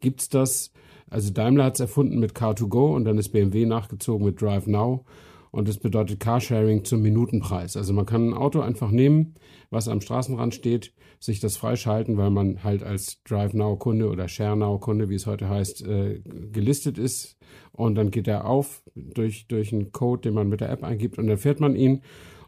gibt's 0.00 0.30
das. 0.30 0.72
Also 1.10 1.30
Daimler 1.30 1.64
hat's 1.64 1.80
erfunden 1.80 2.20
mit 2.20 2.32
Car2Go 2.32 2.94
und 2.94 3.04
dann 3.04 3.18
ist 3.18 3.32
BMW 3.32 3.66
nachgezogen 3.66 4.24
mit 4.24 4.40
DriveNow. 4.40 5.04
Und 5.50 5.68
das 5.68 5.76
bedeutet 5.76 6.20
Carsharing 6.20 6.84
zum 6.84 7.02
Minutenpreis. 7.02 7.76
Also 7.76 7.92
man 7.92 8.06
kann 8.06 8.30
ein 8.30 8.34
Auto 8.34 8.60
einfach 8.60 8.90
nehmen, 8.90 9.34
was 9.68 9.88
am 9.88 10.00
Straßenrand 10.00 10.54
steht, 10.54 10.94
sich 11.22 11.38
das 11.38 11.56
freischalten, 11.56 12.16
weil 12.16 12.30
man 12.30 12.64
halt 12.64 12.82
als 12.82 13.22
Drive 13.24 13.52
Now 13.52 13.76
Kunde 13.76 14.08
oder 14.08 14.26
Share 14.26 14.56
Now 14.56 14.78
Kunde, 14.78 15.10
wie 15.10 15.14
es 15.14 15.26
heute 15.26 15.48
heißt, 15.48 15.86
äh, 15.86 16.20
gelistet 16.50 16.98
ist. 16.98 17.36
Und 17.72 17.94
dann 17.94 18.10
geht 18.10 18.26
er 18.26 18.46
auf 18.46 18.82
durch, 18.94 19.46
durch 19.46 19.72
einen 19.72 19.92
Code, 19.92 20.22
den 20.22 20.34
man 20.34 20.48
mit 20.48 20.60
der 20.60 20.70
App 20.70 20.82
eingibt 20.82 21.18
und 21.18 21.26
dann 21.26 21.38
fährt 21.38 21.60
man 21.60 21.76
ihn 21.76 22.02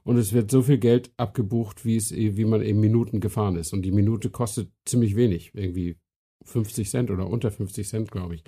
und 0.05 0.17
es 0.17 0.33
wird 0.33 0.51
so 0.51 0.63
viel 0.63 0.79
Geld 0.79 1.13
abgebucht, 1.17 1.85
wie 1.85 1.97
es, 1.97 2.13
wie 2.13 2.45
man 2.45 2.63
eben 2.63 2.81
Minuten 2.81 3.21
gefahren 3.21 3.57
ist. 3.57 3.73
Und 3.73 3.83
die 3.83 3.93
Minute 3.93 4.31
kostet 4.31 4.71
ziemlich 4.85 5.17
wenig, 5.17 5.53
irgendwie 5.55 5.97
50 6.45 6.91
Cent 6.91 7.11
oder 7.11 7.29
unter 7.29 7.51
50 7.51 7.87
Cent, 7.87 8.11
glaube 8.11 8.37
ich. 8.37 8.45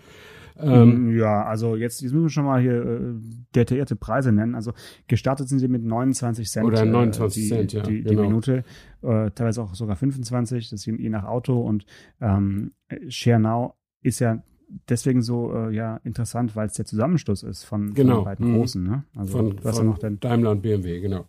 Ähm, 0.56 1.16
ja, 1.16 1.44
also 1.44 1.76
jetzt, 1.76 2.00
jetzt 2.00 2.12
müssen 2.12 2.24
wir 2.24 2.30
schon 2.30 2.44
mal 2.44 2.60
hier 2.60 2.84
äh, 2.84 3.14
detaillierte 3.54 3.96
Preise 3.96 4.32
nennen. 4.32 4.54
Also 4.54 4.72
gestartet 5.08 5.48
sind 5.48 5.58
sie 5.58 5.68
mit 5.68 5.82
29 5.84 6.48
Cent. 6.48 6.66
Oder 6.66 6.84
29 6.84 7.38
äh, 7.38 7.42
die, 7.42 7.48
Cent, 7.48 7.72
ja. 7.72 7.82
Die, 7.82 8.02
die 8.02 8.10
genau. 8.10 8.22
Minute, 8.22 8.64
äh, 9.02 9.30
teilweise 9.32 9.62
auch 9.62 9.74
sogar 9.74 9.96
25, 9.96 10.70
das 10.70 10.86
je 10.86 11.08
nach 11.08 11.24
Auto. 11.24 11.60
Und 11.60 11.86
ähm, 12.20 12.72
Share 13.08 13.40
Now 13.40 13.74
ist 14.02 14.20
ja 14.20 14.42
deswegen 14.88 15.22
so 15.22 15.52
äh, 15.54 15.74
ja 15.74 15.96
interessant, 16.04 16.56
weil 16.56 16.66
es 16.66 16.74
der 16.74 16.84
Zusammenschluss 16.84 17.42
ist 17.42 17.64
von, 17.64 17.86
von 17.88 17.94
Genau. 17.94 18.18
den 18.20 18.24
beiden 18.24 18.50
Mhm. 18.52 18.56
großen. 18.56 18.82
Ne? 18.82 19.04
Also 19.16 19.38
von, 19.38 19.56
ja 19.62 19.72
von 19.72 19.86
noch 19.86 19.98
den, 19.98 20.20
Daimler 20.20 20.52
und 20.52 20.62
BMW, 20.62 21.00
genau. 21.00 21.28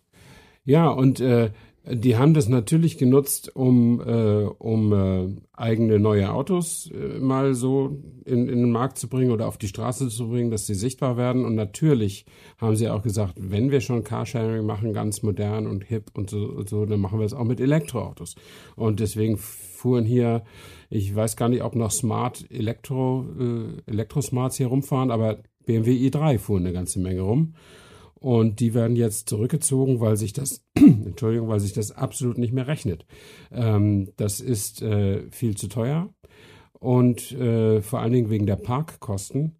Ja, 0.64 0.88
und 0.88 1.20
äh, 1.20 1.50
die 1.88 2.16
haben 2.16 2.34
das 2.34 2.48
natürlich 2.48 2.98
genutzt, 2.98 3.54
um, 3.54 4.00
äh, 4.00 4.44
um 4.44 4.92
äh, 4.92 5.28
eigene 5.52 6.00
neue 6.00 6.32
Autos 6.32 6.90
äh, 6.90 7.20
mal 7.20 7.54
so 7.54 8.02
in, 8.24 8.48
in 8.48 8.58
den 8.58 8.72
Markt 8.72 8.98
zu 8.98 9.08
bringen 9.08 9.30
oder 9.30 9.46
auf 9.46 9.56
die 9.56 9.68
Straße 9.68 10.08
zu 10.08 10.28
bringen, 10.28 10.50
dass 10.50 10.66
sie 10.66 10.74
sichtbar 10.74 11.16
werden. 11.16 11.44
Und 11.44 11.54
natürlich 11.54 12.26
haben 12.58 12.74
sie 12.74 12.88
auch 12.88 13.02
gesagt, 13.02 13.34
wenn 13.36 13.70
wir 13.70 13.80
schon 13.80 14.02
Carsharing 14.02 14.66
machen, 14.66 14.92
ganz 14.92 15.22
modern 15.22 15.68
und 15.68 15.84
hip 15.84 16.10
und 16.14 16.28
so, 16.28 16.38
und 16.46 16.68
so 16.68 16.86
dann 16.86 16.98
machen 16.98 17.20
wir 17.20 17.26
es 17.26 17.34
auch 17.34 17.44
mit 17.44 17.60
Elektroautos. 17.60 18.34
Und 18.74 18.98
deswegen 18.98 19.36
fuhren 19.36 20.04
hier, 20.04 20.42
ich 20.90 21.14
weiß 21.14 21.36
gar 21.36 21.48
nicht, 21.48 21.62
ob 21.62 21.76
noch 21.76 21.92
Smart 21.92 22.50
Elektro, 22.50 23.26
äh, 23.38 23.90
Elektrosmarts 23.90 24.56
hier 24.56 24.66
rumfahren, 24.66 25.12
aber 25.12 25.38
BMW 25.66 25.92
i3 26.08 26.38
fuhren 26.38 26.64
eine 26.64 26.72
ganze 26.72 26.98
Menge 26.98 27.20
rum. 27.20 27.54
Und 28.18 28.60
die 28.60 28.72
werden 28.74 28.96
jetzt 28.96 29.28
zurückgezogen, 29.28 30.00
weil 30.00 30.16
sich 30.16 30.32
das, 30.32 30.64
Entschuldigung, 30.74 31.48
weil 31.48 31.60
sich 31.60 31.74
das 31.74 31.92
absolut 31.92 32.38
nicht 32.38 32.52
mehr 32.52 32.66
rechnet. 32.66 33.06
Ähm, 33.52 34.08
das 34.16 34.40
ist 34.40 34.80
äh, 34.82 35.30
viel 35.30 35.56
zu 35.56 35.68
teuer 35.68 36.08
und 36.72 37.32
äh, 37.32 37.82
vor 37.82 38.00
allen 38.00 38.12
Dingen 38.12 38.30
wegen 38.30 38.46
der 38.46 38.56
Parkkosten. 38.56 39.56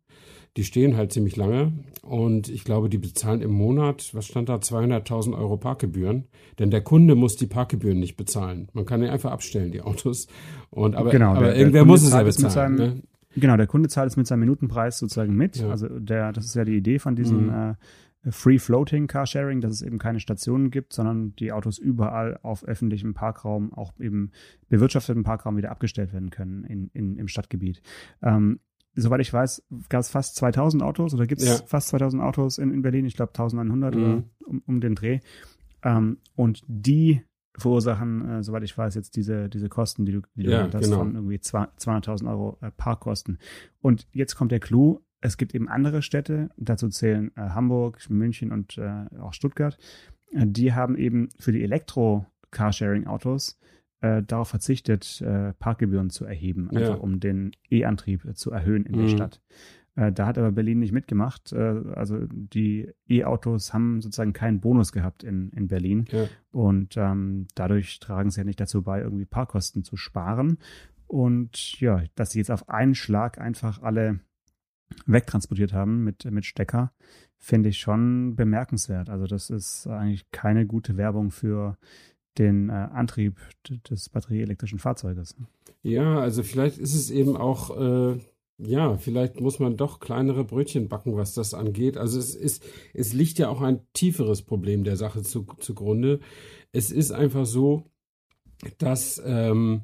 Die 0.57 0.65
stehen 0.65 0.97
halt 0.97 1.13
ziemlich 1.13 1.37
lange 1.37 1.73
und 2.01 2.49
ich 2.49 2.65
glaube, 2.65 2.89
die 2.89 2.97
bezahlen 2.97 3.43
im 3.43 3.51
Monat, 3.51 4.15
was 4.15 4.25
stand 4.25 4.49
da, 4.49 4.55
200.000 4.57 5.37
Euro 5.37 5.59
Parkgebühren. 5.59 6.29
Denn 6.59 6.71
der 6.71 6.81
Kunde 6.81 7.15
muss 7.15 7.37
die 7.37 7.47
Parkgebühren 7.47 8.01
nicht 8.01 8.17
bezahlen. 8.17 8.69
Man 8.73 8.87
kann 8.87 9.03
die 9.03 9.09
einfach 9.09 9.33
abstellen, 9.33 9.71
die 9.71 9.83
Autos. 9.83 10.29
Und 10.71 10.97
aber, 10.97 11.11
Genau, 11.11 11.33
aber 11.33 11.41
der- 11.41 11.49
der 11.51 11.57
irgendwer 11.59 11.81
Kunde 11.83 11.93
muss 11.93 12.03
es 12.05 12.09
ja 12.09 12.13
zahlt 12.17 12.29
es 12.29 12.39
mit 12.39 12.47
bezahlen. 12.47 12.77
seinem- 12.79 12.95
Ne? 12.95 13.03
Genau, 13.39 13.59
der 13.59 13.67
Kunde 13.67 13.91
zahlt 13.91 14.09
es 14.11 14.17
mit 14.17 14.27
seinem 14.27 14.41
Minutenpreis 14.41 14.97
sozusagen 14.99 15.37
mit. 15.37 15.57
Ja. 15.59 15.69
Also 15.69 15.89
der, 15.91 16.33
das 16.33 16.47
ist 16.47 16.55
ja 16.55 16.65
die 16.65 16.77
Idee 16.79 16.99
von 16.99 17.17
diesem 17.17 17.49
Mhm. 17.49 17.53
äh, 17.73 17.75
Free 18.31 18.59
Floating 18.59 19.07
Carsharing, 19.07 19.61
dass 19.61 19.73
es 19.73 19.83
eben 19.83 19.99
keine 19.99 20.21
Stationen 20.21 20.71
gibt, 20.71 20.93
sondern 20.93 21.35
die 21.37 21.53
Autos 21.53 21.79
überall 21.79 22.39
auf 22.43 22.65
öffentlichem 22.65 23.15
Parkraum, 23.15 23.73
auch 23.73 23.93
eben 24.01 24.33
bewirtschaftetem 24.69 25.23
Parkraum 25.25 25.57
wieder 25.57 25.71
abgestellt 25.71 26.13
werden 26.13 26.31
können 26.31 26.65
in, 26.65 26.89
in, 26.93 27.17
im 27.19 27.29
Stadtgebiet. 27.29 27.83
Ähm, 28.23 28.61
soweit 28.95 29.21
ich 29.21 29.33
weiß, 29.33 29.65
gab 29.89 30.01
es 30.01 30.11
fast 30.11 30.37
2000 30.37 30.83
Autos 30.83 31.15
oder 31.15 31.27
gibt 31.27 31.41
es 31.43 31.49
Ja. 31.61 31.67
fast 31.67 31.89
2000 31.89 32.23
Autos 32.23 32.59
in, 32.59 32.73
in 32.73 32.83
Berlin. 32.83 33.05
Ich 33.07 33.15
glaube 33.17 33.31
1900 33.31 33.95
Mhm. 33.95 34.01
oder 34.03 34.23
um, 34.47 34.63
um 34.67 34.81
den 34.81 34.95
Dreh. 34.95 35.21
Ähm, 35.85 36.19
und 36.35 36.63
die 36.67 37.23
verursachen, 37.59 38.29
äh, 38.29 38.43
soweit 38.43 38.65
ich 38.65 38.77
weiß, 38.77 38.95
jetzt 38.97 39.17
diese, 39.17 39.49
diese 39.49 39.69
Kosten, 39.69 40.05
die 40.05 40.13
du, 40.13 40.23
die 40.35 40.45
Ja, 40.47 40.69
hast, 40.73 40.85
genau. 40.85 40.99
von 40.99 41.15
irgendwie 41.15 41.41
zwei- 41.41 41.69
200.000 41.79 42.29
Euro 42.29 42.59
äh, 42.61 42.71
Parkkosten. 42.71 43.39
Und 43.81 44.07
jetzt 44.13 44.35
kommt 44.35 44.53
der 44.53 44.61
Clou. 44.61 45.01
Es 45.21 45.37
gibt 45.37 45.55
eben 45.55 45.69
andere 45.69 46.03
Städte, 46.03 46.51
dazu 46.57 46.89
zählen 46.89 47.31
äh, 47.37 47.41
Hamburg, 47.51 48.09
München 48.11 48.53
und 48.53 48.77
äh, 48.79 49.07
auch 49.19 49.33
Stuttgart. 49.33 49.79
Äh, 50.33 50.47
die 50.47 50.73
haben 50.75 50.97
eben 50.97 51.29
für 51.39 51.53
die 51.53 51.63
Elektro-Carsharing-Autos 52.51 53.59
äh, 54.01 54.23
darauf 54.23 54.49
verzichtet, 54.49 55.21
äh, 55.23 55.53
Parkgebühren 55.55 56.11
zu 56.11 56.25
erheben, 56.27 56.69
Ja. 56.73 56.81
einfach 56.81 57.01
um 57.01 57.19
den 57.21 57.53
E-Antrieb 57.71 58.37
zu 58.37 58.51
erhöhen 58.51 58.85
in 58.85 58.93
der 58.95 59.05
Mhm. 59.05 59.09
Stadt. 59.09 59.41
Äh, 59.95 60.13
da 60.13 60.27
hat 60.27 60.37
aber 60.37 60.53
Berlin 60.53 60.79
nicht 60.81 60.93
mitgemacht. 60.93 61.55
Also 61.55 62.27
die 62.31 62.91
E-Autos 63.09 63.73
haben 63.73 64.03
sozusagen 64.03 64.35
keinen 64.35 64.61
Bonus 64.61 64.93
gehabt 64.93 65.25
in, 65.25 65.49
in 65.53 65.69
Berlin. 65.69 66.05
Ja. 66.11 66.27
Und 66.51 66.97
ähm, 66.99 67.47
dadurch 67.55 67.99
tragen 67.99 68.31
sie 68.31 68.41
ja 68.41 68.45
nicht 68.45 68.61
dazu 68.61 68.83
bei, 68.83 69.01
irgendwie 69.01 69.25
Parkkosten 69.25 69.83
zu 69.85 69.97
sparen. 69.97 70.59
Und 71.07 71.81
ja, 71.81 72.03
dass 72.17 72.33
sie 72.33 72.39
jetzt 72.41 72.51
auf 72.51 72.69
einen 72.69 72.95
Schlag 72.95 73.41
einfach 73.41 73.81
alle 73.83 74.21
wegtransportiert 75.07 75.73
haben 75.73 76.05
mit, 76.05 76.25
mit 76.31 76.45
Stecker, 76.45 76.93
finde 77.39 77.69
ich 77.69 77.79
schon 77.79 78.37
bemerkenswert. 78.37 79.09
Also 79.09 79.27
das 79.27 79.51
ist 79.51 79.87
eigentlich 79.87 80.31
keine 80.31 80.67
gute 80.67 80.97
Werbung 80.97 81.31
für 81.31 81.77
den 82.39 82.69
äh, 82.69 82.73
Antrieb 82.73 83.39
des 83.91 84.09
batterieelektrischen 84.09 84.79
Fahrzeuges. 84.79 85.37
Ja, 85.83 86.19
also 86.19 86.43
vielleicht 86.43 86.79
ist 86.79 86.95
es 86.95 87.11
eben 87.11 87.37
auch, 87.37 87.77
äh, 87.79 88.19
ja, 88.59 88.97
vielleicht 88.97 89.41
muss 89.41 89.59
man 89.59 89.77
doch 89.77 90.01
kleinere 90.01 90.45
Brötchen 90.45 90.89
backen, 90.89 91.17
was 91.17 91.35
das 91.35 91.55
angeht. 91.55 91.97
Also 91.97 92.19
es 92.19 92.35
ist, 92.35 92.65
es 92.95 93.13
liegt 93.13 93.39
ja 93.39 93.49
auch 93.49 93.63
ein 93.63 93.81
tieferes 93.93 94.43
Problem 94.43 94.85
der 94.85 94.97
Sache 94.97 95.23
zu, 95.23 95.47
zugrunde. 95.59 96.21
Es 96.73 96.91
ist 96.91 97.13
einfach 97.13 97.47
so, 97.47 97.85
dass, 98.79 99.23
ähm, 99.25 99.83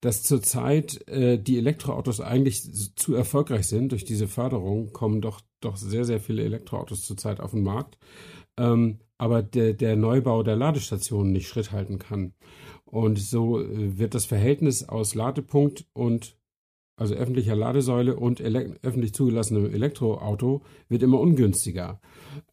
dass 0.00 0.22
zurzeit 0.22 1.06
äh, 1.08 1.38
die 1.38 1.58
Elektroautos 1.58 2.20
eigentlich 2.20 2.94
zu 2.96 3.14
erfolgreich 3.14 3.66
sind. 3.66 3.92
Durch 3.92 4.04
diese 4.04 4.28
Förderung 4.28 4.92
kommen 4.92 5.20
doch, 5.20 5.40
doch 5.60 5.76
sehr, 5.76 6.04
sehr 6.04 6.20
viele 6.20 6.44
Elektroautos 6.44 7.02
zurzeit 7.02 7.40
auf 7.40 7.52
den 7.52 7.62
Markt. 7.62 7.98
Ähm, 8.58 9.00
aber 9.18 9.42
der, 9.42 9.72
der 9.72 9.96
Neubau 9.96 10.42
der 10.42 10.56
Ladestationen 10.56 11.32
nicht 11.32 11.48
Schritt 11.48 11.72
halten 11.72 11.98
kann. 11.98 12.34
Und 12.84 13.18
so 13.18 13.60
äh, 13.60 13.98
wird 13.98 14.14
das 14.14 14.26
Verhältnis 14.26 14.88
aus 14.88 15.14
Ladepunkt 15.14 15.86
und 15.92 16.36
also 16.96 17.14
öffentlicher 17.14 17.54
Ladesäule 17.54 18.16
und 18.16 18.40
öffentlich 18.40 19.12
zugelassenem 19.12 19.72
Elektroauto 19.72 20.62
wird 20.88 21.02
immer 21.02 21.20
ungünstiger. 21.20 22.00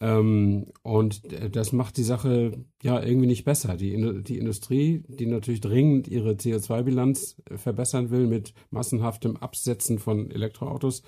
Ähm, 0.02 0.66
und 0.84 1.22
das 1.56 1.72
macht 1.72 1.96
die 1.98 2.04
Sache 2.04 2.66
ja 2.82 3.02
irgendwie 3.02 3.28
nicht 3.28 3.46
besser. 3.46 3.78
Die, 3.78 4.24
die 4.24 4.38
Industrie, 4.38 5.04
die 5.08 5.26
natürlich 5.26 5.62
dringend 5.62 6.10
ihre 6.10 6.34
CO2-Bilanz 6.34 7.38
äh, 7.50 7.58
verbessern 7.58 8.12
will 8.12 8.28
mit 8.28 8.54
massenhaftem 8.70 9.38
Absetzen 9.38 9.98
von 9.98 10.30
Elektroautos, 10.30 11.04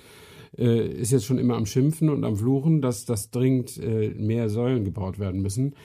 äh, 0.57 0.87
ist 0.87 1.11
jetzt 1.11 1.25
schon 1.25 1.37
immer 1.37 1.55
am 1.55 1.65
Schimpfen 1.65 2.09
und 2.09 2.23
am 2.23 2.37
Fluchen, 2.37 2.81
dass, 2.81 3.03
dass 3.03 3.31
dringend 3.31 3.77
äh, 3.77 4.09
mehr 4.11 4.49
Säulen 4.49 4.85
gebaut 4.85 5.19
werden 5.19 5.41
müssen. 5.41 5.75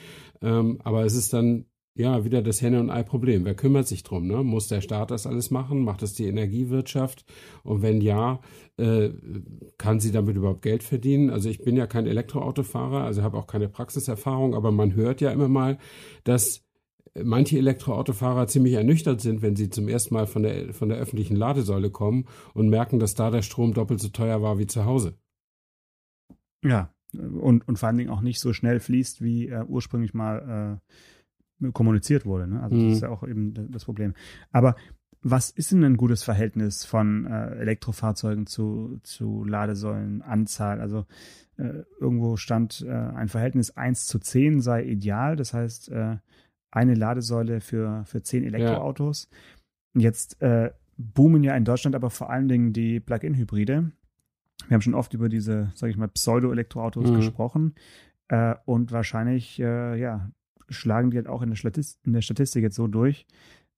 Ähm, 0.41 0.79
aber 0.85 1.05
es 1.05 1.15
ist 1.15 1.33
dann 1.33 1.67
ja 1.95 2.25
wieder 2.25 2.43
das 2.43 2.63
Henne- 2.63 2.81
und 2.81 2.91
Ei-Problem. 2.91 3.45
Wer 3.45 3.55
kümmert 3.55 3.89
sich 3.89 4.03
drum? 4.03 4.27
Ne? 4.27 4.43
Muss 4.43 4.69
der 4.69 4.81
Staat 4.81 5.11
das 5.11 5.27
alles 5.27 5.51
machen? 5.51 5.85
Macht 5.85 6.03
es 6.03 6.15
die 6.15 6.27
Energiewirtschaft? 6.27 7.25
Und 7.63 7.83
wenn 7.83 8.01
ja, 8.01 8.41
äh, 8.77 9.11
kann 9.77 10.01
sie 10.01 10.13
damit 10.13 10.37
überhaupt 10.37 10.63
Geld 10.63 10.83
verdienen? 10.83 11.31
Also 11.31 11.49
ich 11.49 11.63
bin 11.63 11.77
ja 11.77 11.87
kein 11.87 12.07
Elektroautofahrer, 12.07 13.05
also 13.05 13.23
habe 13.23 13.39
auch 13.39 13.47
keine 13.47 13.69
Praxiserfahrung, 13.69 14.55
aber 14.55 14.73
man 14.73 14.95
hört 14.95 15.21
ja 15.21 15.31
immer 15.31 15.49
mal, 15.49 15.79
dass 16.25 16.63
manche 17.23 17.59
Elektroautofahrer 17.59 18.47
ziemlich 18.47 18.75
ernüchtert 18.75 19.21
sind, 19.21 19.43
wenn 19.43 19.57
sie 19.57 19.69
zum 19.69 19.89
ersten 19.89 20.15
Mal 20.15 20.27
von 20.27 20.43
der, 20.43 20.73
von 20.73 20.89
der 20.89 20.99
öffentlichen 20.99 21.37
Ladesäule 21.37 21.91
kommen 21.91 22.27
und 22.55 22.69
merken, 22.69 22.99
dass 22.99 23.15
da 23.15 23.31
der 23.31 23.43
Strom 23.43 23.75
doppelt 23.75 24.01
so 24.01 24.09
teuer 24.09 24.43
war 24.43 24.59
wie 24.59 24.67
zu 24.67 24.85
Hause. 24.85 25.19
Ja, 26.63 26.93
und, 27.13 27.67
und 27.67 27.79
vor 27.79 27.89
allen 27.89 27.99
Dingen 27.99 28.11
auch 28.11 28.21
nicht 28.21 28.41
so 28.41 28.53
schnell 28.53 28.81
fließt, 28.81 29.23
wie 29.23 29.49
äh, 29.49 29.65
ursprünglich 29.67 30.15
mal 30.15 30.81
äh, 30.81 30.95
kommuniziert 31.73 32.25
wurde. 32.27 32.47
Ne? 32.49 32.63
Also 32.63 32.77
Mhm. 32.77 32.85
das 32.87 32.95
ist 32.97 33.03
ja 33.03 33.09
auch 33.11 33.23
eben 33.27 33.55
das 33.71 33.85
Problem. 33.85 34.15
Aber 34.53 34.77
was 35.23 35.51
ist 35.51 35.71
denn 35.73 35.85
ein 35.85 35.99
gutes 35.99 36.23
Verhältnis 36.23 36.85
von 36.87 37.27
äh, 37.27 37.57
Elektrofahrzeugen 37.57 38.47
zu, 38.47 38.99
zu 39.03 39.45
Ladesäulenanzahl? 39.45 40.81
Also 40.81 41.05
äh, 41.59 41.83
irgendwo 42.01 42.37
stand 42.37 42.83
äh, 42.87 42.91
ein 42.91 43.29
Verhältnis 43.29 43.77
1 43.77 44.07
zu 44.07 44.19
10 44.19 44.61
sei 44.63 44.83
ideal. 44.85 45.37
Das 45.37 45.53
heißt, 45.53 45.91
äh, 45.91 46.17
eine 46.71 46.95
Ladesäule 46.95 47.61
für, 47.61 48.05
für 48.07 48.23
10 48.23 48.45
Elektroautos. 48.45 49.29
Jetzt 49.95 50.41
äh, 50.41 50.71
boomen 50.97 51.43
ja 51.43 51.55
in 51.55 51.65
Deutschland 51.65 51.95
aber 51.95 52.11
vor 52.11 52.31
allen 52.31 52.49
Dingen 52.49 52.73
die 52.73 53.01
Plug-in-Hybride. 53.01 53.91
Wir 54.69 54.75
haben 54.75 54.83
schon 54.83 54.95
oft 54.95 55.13
über 55.15 55.29
diese, 55.29 55.71
sage 55.75 55.91
ich 55.91 55.97
mal, 55.99 56.09
Pseudo-Elektroautos 56.09 57.11
Mhm. 57.11 57.15
gesprochen. 57.15 57.75
Äh, 58.29 58.55
und 58.65 58.93
wahrscheinlich, 58.93 59.59
ja, 59.59 60.31
schlagen 60.71 61.11
die 61.11 61.17
halt 61.17 61.29
auch 61.29 61.43
in 61.43 61.51
der, 61.51 61.57
Statist 61.57 61.99
in 62.05 62.13
der 62.13 62.23
Statistik 62.23 62.63
jetzt 62.63 62.77
so 62.77 62.87
durch, 62.87 63.27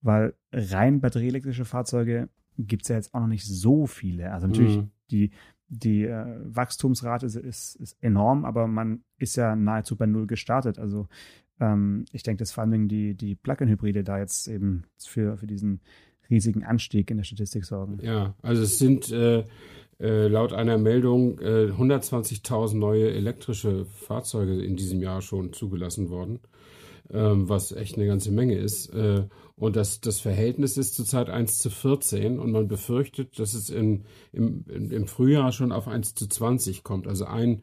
weil 0.01 0.35
rein 0.53 1.01
batterieelektrische 1.01 1.65
Fahrzeuge 1.65 2.29
gibt 2.59 2.83
es 2.83 2.89
ja 2.89 2.97
jetzt 2.97 3.15
auch 3.15 3.21
noch 3.21 3.29
nicht 3.29 3.47
so 3.47 3.87
viele. 3.87 4.33
Also 4.33 4.47
natürlich 4.47 4.77
Mhm. 4.79 4.91
die, 5.11 5.31
die 5.69 6.05
äh, 6.05 6.27
Wachstumsrate 6.45 7.27
ist, 7.27 7.37
ist, 7.37 7.77
ist 7.77 7.97
enorm, 8.03 8.45
aber 8.45 8.67
man 8.67 9.03
ist 9.19 9.37
ja 9.37 9.57
nahezu 9.57 9.97
bei 9.97 10.07
Null 10.07 10.27
gestartet. 10.27 10.79
Also 10.79 11.09
ähm, 11.61 12.05
ich 12.13 12.23
denke, 12.23 12.41
dass 12.41 12.53
vor 12.53 12.63
allen 12.63 12.73
Dingen 12.73 12.89
die, 12.89 13.15
die 13.15 13.35
Plug-in-Hybride 13.35 14.05
da 14.05 14.19
jetzt 14.19 14.49
eben 14.49 14.85
für, 14.99 15.39
für 15.39 15.47
diesen 15.47 15.81
riesigen 16.29 16.65
Anstieg 16.65 17.11
in 17.11 17.17
der 17.17 17.25
Statistik 17.25 17.65
sorgen. 17.65 17.99
Ja, 18.03 18.35
also 18.43 18.63
es 18.63 18.79
sind 18.79 19.11
äh, 19.13 19.45
äh, 20.01 20.27
laut 20.29 20.53
einer 20.53 20.79
Meldung 20.79 21.39
äh, 21.39 21.71
120.000 21.71 22.77
neue 22.77 23.13
elektrische 23.13 23.85
Fahrzeuge 23.85 24.63
in 24.63 24.77
diesem 24.77 25.01
Jahr 25.01 25.23
schon 25.23 25.53
zugelassen 25.53 26.11
worden, 26.11 26.41
ähm, 27.11 27.49
was 27.49 27.73
echt 27.73 27.97
eine 27.97 28.07
ganze 28.07 28.31
Menge 28.31 28.57
ist. 28.57 28.89
Äh, 28.89 29.25
und 29.57 29.77
das, 29.77 30.01
das 30.01 30.21
Verhältnis 30.21 30.77
ist 30.77 30.95
zurzeit 30.95 31.31
1 31.31 31.59
zu 31.59 31.71
14 31.71 32.39
und 32.39 32.51
man 32.51 32.69
befürchtet, 32.69 33.39
dass 33.39 33.55
es 33.55 33.71
in, 33.71 34.05
im, 34.33 34.65
im 34.69 35.07
Frühjahr 35.07 35.53
schon 35.53 35.73
auf 35.73 35.89
1 35.89 36.15
zu 36.15 36.29
20 36.29 36.83
kommt. 36.83 37.07
Also 37.07 37.27
ein, 37.27 37.63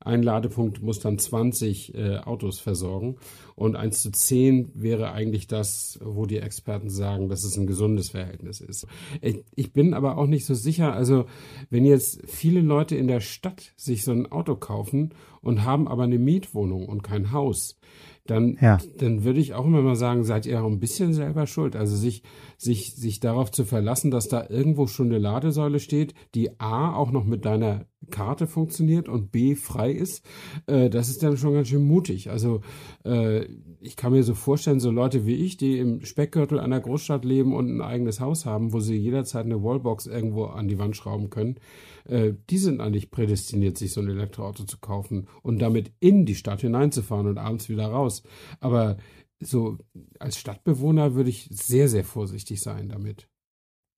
ein 0.00 0.22
Ladepunkt 0.22 0.82
muss 0.82 1.00
dann 1.00 1.18
20 1.18 1.94
äh, 1.94 2.18
Autos 2.18 2.60
versorgen 2.60 3.16
und 3.54 3.76
1 3.76 4.02
zu 4.02 4.12
10 4.12 4.70
wäre 4.74 5.12
eigentlich 5.12 5.46
das, 5.46 5.98
wo 6.02 6.26
die 6.26 6.38
Experten 6.38 6.90
sagen, 6.90 7.28
dass 7.28 7.44
es 7.44 7.56
ein 7.56 7.66
gesundes 7.66 8.10
Verhältnis 8.10 8.60
ist. 8.60 8.86
Ich, 9.20 9.44
ich 9.54 9.72
bin 9.72 9.94
aber 9.94 10.16
auch 10.18 10.26
nicht 10.26 10.46
so 10.46 10.54
sicher, 10.54 10.92
also 10.92 11.26
wenn 11.70 11.84
jetzt 11.84 12.22
viele 12.26 12.60
Leute 12.60 12.94
in 12.94 13.08
der 13.08 13.20
Stadt 13.20 13.72
sich 13.76 14.04
so 14.04 14.12
ein 14.12 14.30
Auto 14.30 14.54
kaufen 14.54 15.14
und 15.40 15.64
haben 15.64 15.88
aber 15.88 16.04
eine 16.04 16.18
Mietwohnung 16.18 16.86
und 16.86 17.02
kein 17.02 17.32
Haus, 17.32 17.78
dann, 18.26 18.58
ja. 18.60 18.78
dann 18.98 19.24
würde 19.24 19.40
ich 19.40 19.54
auch 19.54 19.64
immer 19.64 19.82
mal 19.82 19.96
sagen, 19.96 20.24
seid 20.24 20.46
ihr 20.46 20.62
auch 20.62 20.66
ein 20.66 20.80
bisschen 20.80 21.14
selber 21.14 21.46
schuld. 21.46 21.76
Also 21.76 21.96
sich, 21.96 22.22
sich, 22.56 22.94
sich 22.94 23.20
darauf 23.20 23.50
zu 23.50 23.64
verlassen, 23.64 24.10
dass 24.10 24.28
da 24.28 24.46
irgendwo 24.48 24.86
schon 24.86 25.06
eine 25.06 25.18
Ladesäule 25.18 25.80
steht, 25.80 26.14
die 26.34 26.60
A 26.60 26.94
auch 26.94 27.10
noch 27.10 27.24
mit 27.24 27.44
deiner 27.44 27.86
Karte 28.10 28.46
funktioniert 28.46 29.08
und 29.08 29.32
B 29.32 29.54
frei 29.54 29.90
ist, 29.90 30.24
äh, 30.66 30.88
das 30.90 31.08
ist 31.08 31.22
dann 31.22 31.36
schon 31.36 31.54
ganz 31.54 31.68
schön 31.68 31.86
mutig. 31.86 32.30
Also 32.30 32.60
äh, 33.04 33.46
ich 33.80 33.96
kann 33.96 34.12
mir 34.12 34.22
so 34.22 34.34
vorstellen, 34.34 34.80
so 34.80 34.90
Leute 34.90 35.26
wie 35.26 35.34
ich, 35.34 35.56
die 35.56 35.78
im 35.78 36.04
Speckgürtel 36.04 36.60
einer 36.60 36.80
Großstadt 36.80 37.24
leben 37.24 37.54
und 37.54 37.68
ein 37.68 37.80
eigenes 37.80 38.20
Haus 38.20 38.46
haben, 38.46 38.72
wo 38.72 38.80
sie 38.80 38.96
jederzeit 38.96 39.44
eine 39.44 39.62
Wallbox 39.62 40.06
irgendwo 40.06 40.44
an 40.44 40.68
die 40.68 40.78
Wand 40.78 40.96
schrauben 40.96 41.30
können, 41.30 41.56
äh, 42.04 42.32
die 42.50 42.58
sind 42.58 42.80
eigentlich 42.80 43.10
prädestiniert, 43.10 43.76
sich 43.76 43.92
so 43.92 44.00
ein 44.00 44.08
Elektroauto 44.08 44.64
zu 44.64 44.78
kaufen 44.78 45.26
und 45.42 45.60
damit 45.60 45.92
in 46.00 46.26
die 46.26 46.34
Stadt 46.34 46.60
hineinzufahren 46.60 47.26
und 47.26 47.38
abends 47.38 47.68
wieder 47.68 47.86
raus. 47.86 48.22
Aber 48.60 48.96
so 49.40 49.78
als 50.18 50.38
Stadtbewohner 50.38 51.14
würde 51.14 51.30
ich 51.30 51.48
sehr, 51.50 51.88
sehr 51.88 52.04
vorsichtig 52.04 52.60
sein 52.60 52.88
damit. 52.88 53.28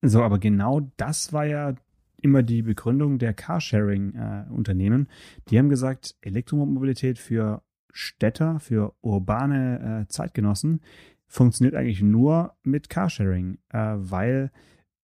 So, 0.03 0.23
aber 0.23 0.39
genau 0.39 0.81
das 0.97 1.33
war 1.33 1.47
ja 1.47 1.75
immer 2.21 2.43
die 2.43 2.63
Begründung 2.63 3.19
der 3.19 3.35
Carsharing-Unternehmen. 3.35 5.07
Äh, 5.07 5.41
die 5.51 5.59
haben 5.59 5.69
gesagt, 5.69 6.17
Elektromobilität 6.21 7.19
für 7.19 7.63
Städter, 7.93 8.61
für 8.61 8.95
urbane 9.01 10.03
äh, 10.03 10.09
Zeitgenossen 10.09 10.81
funktioniert 11.27 11.75
eigentlich 11.75 12.03
nur 12.03 12.57
mit 12.63 12.89
Carsharing, 12.89 13.59
äh, 13.71 13.95
weil 13.97 14.51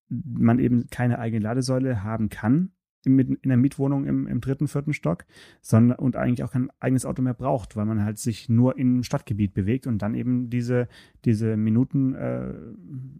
man 0.08 0.58
eben 0.58 0.88
keine 0.90 1.18
eigene 1.18 1.42
Ladesäule 1.42 2.02
haben 2.02 2.28
kann 2.28 2.72
in, 3.06 3.38
der 3.44 3.56
Mietwohnung 3.56 4.04
im, 4.04 4.26
im 4.26 4.40
dritten, 4.40 4.68
vierten 4.68 4.92
Stock, 4.92 5.25
sondern 5.61 5.99
und 5.99 6.16
eigentlich 6.16 6.42
auch 6.44 6.52
kein 6.52 6.70
eigenes 6.80 7.06
Auto 7.06 7.23
mehr 7.23 7.34
braucht, 7.34 7.76
weil 7.76 7.84
man 7.84 8.04
halt 8.04 8.18
sich 8.18 8.49
nur 8.49 8.78
im 8.78 9.02
Stadtgebiet 9.02 9.54
bewegt 9.54 9.87
und 9.87 9.99
dann 9.99 10.14
eben 10.14 10.50
diese, 10.50 10.88
diese 11.25 11.56
Minuten 11.56 12.14
äh, 12.14 12.54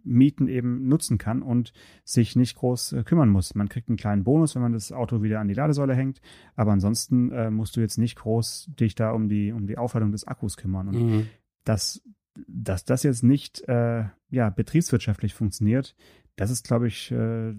Mieten 0.03 0.47
eben 0.47 0.87
nutzen 0.87 1.17
kann 1.17 1.41
und 1.41 1.73
sich 2.03 2.35
nicht 2.35 2.55
groß 2.55 2.93
äh, 2.93 3.03
kümmern 3.03 3.29
muss. 3.29 3.55
Man 3.55 3.69
kriegt 3.69 3.89
einen 3.89 3.97
kleinen 3.97 4.23
Bonus, 4.23 4.55
wenn 4.55 4.61
man 4.61 4.73
das 4.73 4.91
Auto 4.91 5.21
wieder 5.21 5.39
an 5.39 5.47
die 5.47 5.53
Ladesäule 5.53 5.95
hängt, 5.95 6.21
aber 6.55 6.71
ansonsten 6.71 7.31
äh, 7.31 7.49
musst 7.49 7.75
du 7.75 7.81
jetzt 7.81 7.97
nicht 7.97 8.17
groß 8.17 8.71
dich 8.79 8.95
da 8.95 9.11
um 9.11 9.29
die, 9.29 9.51
um 9.51 9.67
die 9.67 9.77
Aufladung 9.77 10.11
des 10.11 10.27
Akkus 10.27 10.57
kümmern. 10.57 10.89
Und 10.89 10.95
mhm. 10.95 11.27
das, 11.63 12.01
dass 12.47 12.85
das 12.85 13.03
jetzt 13.03 13.23
nicht 13.23 13.67
äh, 13.67 14.05
ja, 14.29 14.49
betriebswirtschaftlich 14.49 15.33
funktioniert, 15.33 15.95
das 16.35 16.51
ist, 16.51 16.67
glaube 16.67 16.87
ich, 16.87 17.11
äh, 17.11 17.53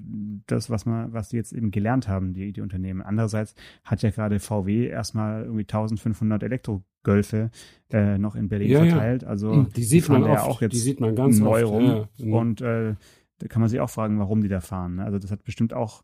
das, 0.46 0.68
was 0.70 0.86
man, 0.86 1.12
was 1.12 1.30
die 1.30 1.36
jetzt 1.36 1.52
eben 1.52 1.70
gelernt 1.70 2.08
haben, 2.08 2.34
die, 2.34 2.52
die 2.52 2.60
Unternehmen. 2.60 3.02
Andererseits 3.02 3.54
hat 3.84 4.02
ja 4.02 4.10
gerade 4.10 4.38
VW 4.38 4.86
erstmal 4.86 5.44
irgendwie 5.44 5.62
1500 5.62 6.42
Elektrogölfe 6.42 7.50
äh, 7.90 8.18
noch 8.18 8.36
in 8.36 8.48
Berlin 8.48 8.70
ja, 8.70 8.84
verteilt. 8.84 9.24
Also 9.24 9.52
hm, 9.52 9.72
die 9.74 9.84
sieht 9.84 10.08
die 10.08 10.12
man 10.12 10.24
ja 10.24 10.42
auch 10.42 10.60
jetzt 10.60 10.74
die 10.74 10.78
sieht 10.78 11.00
man 11.00 11.14
ganz 11.16 11.38
neu 11.38 11.64
oft, 11.64 11.72
rum. 11.72 12.06
Ja. 12.16 12.36
Und 12.36 12.60
äh, 12.60 12.94
da 13.38 13.48
kann 13.48 13.60
man 13.60 13.68
sich 13.68 13.80
auch 13.80 13.90
fragen, 13.90 14.18
warum 14.18 14.42
die 14.42 14.48
da 14.48 14.60
fahren. 14.60 14.96
Ne? 14.96 15.04
Also 15.04 15.18
das 15.18 15.30
hat 15.30 15.44
bestimmt 15.44 15.72
auch 15.72 16.02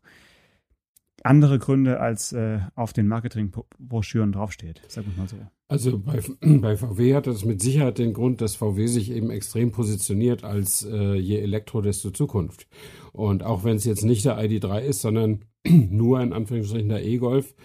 andere 1.23 1.59
Gründe, 1.59 1.99
als 1.99 2.33
äh, 2.33 2.59
auf 2.75 2.93
den 2.93 3.07
Marketingbroschüren 3.07 4.31
draufsteht. 4.31 4.81
Sag 4.87 5.05
mal 5.17 5.27
so. 5.27 5.37
Also 5.67 5.97
bei, 5.97 6.21
bei 6.59 6.77
VW 6.77 7.15
hat 7.15 7.27
das 7.27 7.45
mit 7.45 7.61
Sicherheit 7.61 7.97
den 7.97 8.13
Grund, 8.13 8.41
dass 8.41 8.55
VW 8.55 8.87
sich 8.87 9.11
eben 9.11 9.31
extrem 9.31 9.71
positioniert 9.71 10.43
als 10.43 10.83
äh, 10.83 11.15
je 11.15 11.39
Elektro, 11.39 11.81
desto 11.81 12.11
Zukunft. 12.11 12.67
Und 13.11 13.43
auch 13.43 13.63
wenn 13.63 13.77
es 13.77 13.85
jetzt 13.85 14.03
nicht 14.03 14.25
der 14.25 14.37
ID3 14.37 14.81
ist, 14.81 15.01
sondern 15.01 15.45
nur 15.67 16.21
in 16.21 16.33
Anführungsstrichen 16.33 16.89
der 16.89 17.05
E-Golf, 17.05 17.55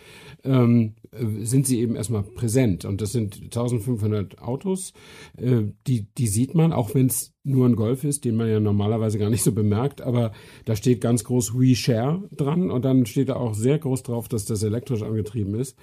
ähm, 0.44 0.94
sind 1.12 1.66
sie 1.66 1.80
eben 1.80 1.96
erstmal 1.96 2.22
präsent. 2.22 2.84
Und 2.84 3.00
das 3.00 3.12
sind 3.12 3.42
1500 3.42 4.40
Autos, 4.40 4.92
äh, 5.36 5.64
die, 5.86 6.06
die 6.16 6.28
sieht 6.28 6.54
man, 6.54 6.72
auch 6.72 6.94
wenn 6.94 7.06
es 7.06 7.34
nur 7.42 7.66
ein 7.66 7.76
Golf 7.76 8.04
ist, 8.04 8.24
den 8.24 8.36
man 8.36 8.48
ja 8.48 8.60
normalerweise 8.60 9.18
gar 9.18 9.30
nicht 9.30 9.42
so 9.42 9.52
bemerkt, 9.52 10.00
aber 10.00 10.32
da 10.64 10.76
steht 10.76 11.00
ganz 11.00 11.24
groß 11.24 11.58
We 11.58 11.74
Share 11.74 12.22
dran 12.30 12.70
und 12.70 12.84
dann 12.84 13.06
steht 13.06 13.30
da 13.30 13.36
auch 13.36 13.54
sehr 13.54 13.78
groß 13.78 14.02
drauf, 14.04 14.28
dass 14.28 14.44
das 14.44 14.62
elektrisch 14.62 15.02
angetrieben 15.02 15.54
ist. 15.54 15.76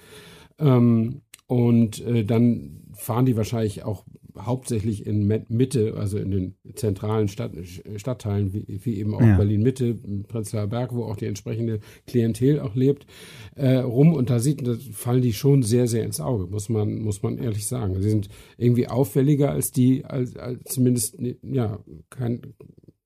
Ähm, 0.58 1.22
und 1.48 2.04
äh, 2.04 2.24
dann 2.24 2.82
fahren 2.94 3.26
die 3.26 3.36
wahrscheinlich 3.36 3.84
auch 3.84 4.04
hauptsächlich 4.38 5.06
in 5.06 5.26
Mitte, 5.48 5.94
also 5.96 6.18
in 6.18 6.30
den 6.30 6.54
zentralen 6.74 7.28
Stadt, 7.28 7.52
Stadtteilen, 7.96 8.52
wie, 8.52 8.80
wie 8.84 8.98
eben 8.98 9.14
auch 9.14 9.20
ja. 9.20 9.36
Berlin-Mitte, 9.36 9.94
Prenzlauer 10.28 10.66
Berg, 10.66 10.94
wo 10.94 11.04
auch 11.04 11.16
die 11.16 11.26
entsprechende 11.26 11.80
Klientel 12.06 12.60
auch 12.60 12.74
lebt, 12.74 13.06
äh, 13.54 13.76
rum. 13.76 14.14
Und 14.14 14.30
da 14.30 14.38
sieht, 14.38 14.66
da 14.66 14.76
fallen 14.92 15.22
die 15.22 15.32
schon 15.32 15.62
sehr, 15.62 15.86
sehr 15.88 16.04
ins 16.04 16.20
Auge, 16.20 16.46
muss 16.46 16.68
man, 16.68 17.00
muss 17.00 17.22
man 17.22 17.38
ehrlich 17.38 17.66
sagen. 17.66 18.00
Sie 18.00 18.10
sind 18.10 18.28
irgendwie 18.56 18.88
auffälliger 18.88 19.50
als 19.50 19.72
die, 19.72 20.04
als, 20.04 20.36
als 20.36 20.62
zumindest, 20.64 21.16
ja, 21.42 21.78
kein, 22.10 22.42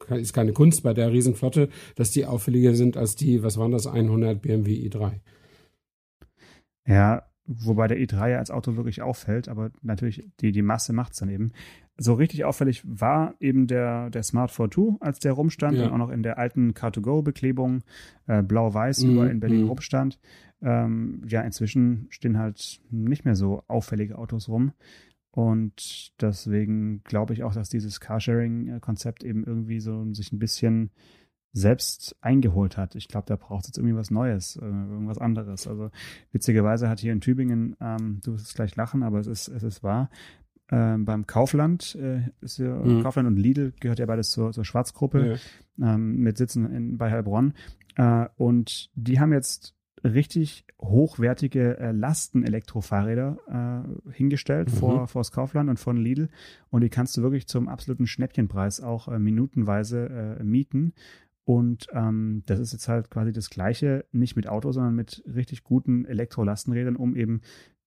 ist 0.08 0.32
keine 0.32 0.52
Kunst 0.52 0.82
bei 0.82 0.94
der 0.94 1.12
Riesenflotte, 1.12 1.68
dass 1.94 2.10
die 2.10 2.26
auffälliger 2.26 2.74
sind 2.74 2.96
als 2.96 3.16
die, 3.16 3.42
was 3.42 3.58
waren 3.58 3.72
das, 3.72 3.86
100 3.86 4.40
BMW 4.40 4.88
i3. 4.88 5.20
Ja, 6.86 7.29
wobei 7.50 7.88
der 7.88 7.98
i3 7.98 8.30
ja 8.30 8.38
als 8.38 8.50
Auto 8.50 8.76
wirklich 8.76 9.02
auffällt, 9.02 9.48
aber 9.48 9.70
natürlich 9.82 10.24
die, 10.40 10.52
die 10.52 10.62
Masse 10.62 10.92
macht 10.92 11.12
es 11.12 11.18
dann 11.18 11.28
eben. 11.28 11.52
So 11.98 12.14
richtig 12.14 12.44
auffällig 12.44 12.82
war 12.84 13.34
eben 13.40 13.66
der, 13.66 14.08
der 14.10 14.22
Smart 14.22 14.52
42, 14.52 15.02
als 15.02 15.18
der 15.18 15.32
rumstand 15.32 15.76
ja. 15.76 15.86
und 15.86 15.92
auch 15.92 15.98
noch 15.98 16.10
in 16.10 16.22
der 16.22 16.38
alten 16.38 16.72
Car2Go-Beklebung 16.72 17.82
äh, 18.26 18.42
blau-weiß 18.42 19.02
mhm. 19.02 19.10
über 19.10 19.30
in 19.30 19.40
Berlin 19.40 19.62
mhm. 19.62 19.68
rumstand. 19.68 20.18
Ähm, 20.62 21.22
ja, 21.26 21.40
inzwischen 21.42 22.06
stehen 22.10 22.38
halt 22.38 22.80
nicht 22.90 23.24
mehr 23.24 23.34
so 23.34 23.64
auffällige 23.66 24.16
Autos 24.16 24.48
rum. 24.48 24.72
Und 25.32 26.12
deswegen 26.20 27.02
glaube 27.04 27.34
ich 27.34 27.42
auch, 27.42 27.54
dass 27.54 27.68
dieses 27.68 28.00
Carsharing-Konzept 28.00 29.24
eben 29.24 29.44
irgendwie 29.44 29.80
so 29.80 30.12
sich 30.12 30.32
ein 30.32 30.38
bisschen 30.38 30.90
selbst 31.52 32.16
eingeholt 32.20 32.76
hat. 32.76 32.94
Ich 32.94 33.08
glaube, 33.08 33.26
da 33.26 33.36
braucht 33.36 33.62
es 33.62 33.68
jetzt 33.68 33.78
irgendwie 33.78 33.96
was 33.96 34.10
Neues, 34.10 34.56
äh, 34.56 34.64
irgendwas 34.64 35.18
anderes. 35.18 35.66
Also 35.66 35.90
witzigerweise 36.32 36.88
hat 36.88 37.00
hier 37.00 37.12
in 37.12 37.20
Tübingen, 37.20 37.76
ähm, 37.80 38.20
du 38.24 38.34
wirst 38.34 38.46
es 38.46 38.54
gleich 38.54 38.76
lachen, 38.76 39.02
aber 39.02 39.18
es 39.18 39.26
ist, 39.26 39.48
es 39.48 39.62
ist 39.62 39.82
wahr, 39.82 40.10
äh, 40.68 40.96
beim 40.98 41.26
Kaufland, 41.26 41.96
äh, 41.96 42.22
ist 42.40 42.58
ja, 42.58 42.74
mhm. 42.74 43.02
Kaufland 43.02 43.26
und 43.26 43.36
Lidl 43.36 43.72
gehört 43.80 43.98
ja 43.98 44.06
beides 44.06 44.30
zur, 44.30 44.52
zur 44.52 44.64
Schwarzgruppe 44.64 45.38
ja. 45.76 45.94
ähm, 45.94 46.18
mit 46.18 46.38
Sitzen 46.38 46.70
in, 46.70 46.98
bei 46.98 47.10
Heilbronn. 47.10 47.54
Äh, 47.96 48.26
und 48.36 48.90
die 48.94 49.18
haben 49.18 49.32
jetzt 49.32 49.74
richtig 50.04 50.64
hochwertige 50.80 51.78
äh, 51.78 51.92
Lasten-Elektrofahrräder 51.92 53.84
äh, 54.06 54.12
hingestellt 54.12 54.70
mhm. 54.72 54.76
vor, 54.76 55.08
vor 55.08 55.20
das 55.20 55.32
Kaufland 55.32 55.68
und 55.68 55.78
von 55.78 55.96
Lidl. 55.96 56.28
Und 56.70 56.82
die 56.82 56.88
kannst 56.88 57.16
du 57.16 57.22
wirklich 57.22 57.46
zum 57.48 57.68
absoluten 57.68 58.06
Schnäppchenpreis 58.06 58.80
auch 58.80 59.08
äh, 59.08 59.18
minutenweise 59.18 60.38
äh, 60.40 60.44
mieten. 60.44 60.94
Und 61.44 61.86
ähm, 61.92 62.42
das 62.46 62.60
ist 62.60 62.72
jetzt 62.72 62.88
halt 62.88 63.10
quasi 63.10 63.32
das 63.32 63.50
Gleiche, 63.50 64.04
nicht 64.12 64.36
mit 64.36 64.48
Auto, 64.48 64.72
sondern 64.72 64.94
mit 64.94 65.22
richtig 65.26 65.64
guten 65.64 66.04
Elektrolastenrädern, 66.04 66.96
um 66.96 67.16
eben 67.16 67.40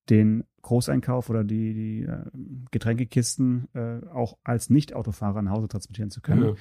den 0.09 0.43
Großeinkauf 0.63 1.29
oder 1.29 1.43
die, 1.43 1.73
die 1.73 2.01
äh, 2.03 2.25
Getränkekisten 2.71 3.67
äh, 3.73 4.05
auch 4.07 4.37
als 4.43 4.69
Nicht-Autofahrer 4.69 5.41
nach 5.41 5.51
Hause 5.51 5.67
transportieren 5.67 6.09
zu 6.09 6.21
können. 6.21 6.43
Ja. 6.43 6.55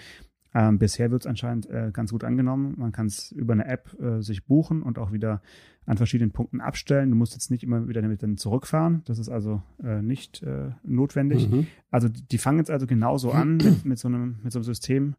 Ähm, 0.54 0.78
bisher 0.78 1.10
wird 1.10 1.22
es 1.22 1.26
anscheinend 1.26 1.68
äh, 1.70 1.90
ganz 1.92 2.12
gut 2.12 2.24
angenommen. 2.24 2.74
Man 2.76 2.92
kann 2.92 3.06
es 3.06 3.32
über 3.32 3.54
eine 3.54 3.66
App 3.66 3.98
äh, 4.00 4.20
sich 4.20 4.44
buchen 4.44 4.82
und 4.82 4.98
auch 4.98 5.12
wieder 5.12 5.40
an 5.86 5.96
verschiedenen 5.96 6.32
Punkten 6.32 6.60
abstellen. 6.60 7.10
Du 7.10 7.16
musst 7.16 7.32
jetzt 7.32 7.50
nicht 7.50 7.64
immer 7.64 7.88
wieder 7.88 8.02
damit 8.02 8.22
dann 8.22 8.36
zurückfahren. 8.36 9.02
Das 9.06 9.18
ist 9.18 9.30
also 9.30 9.62
äh, 9.82 10.02
nicht 10.02 10.42
äh, 10.42 10.70
notwendig. 10.84 11.50
Mhm. 11.50 11.66
Also 11.90 12.08
die 12.08 12.38
fangen 12.38 12.58
jetzt 12.58 12.70
also 12.70 12.86
genauso 12.86 13.30
an 13.32 13.56
mit, 13.56 13.84
mit, 13.84 13.98
so 13.98 14.08
einem, 14.08 14.40
mit 14.42 14.52
so 14.52 14.58
einem 14.58 14.64
System, 14.64 15.14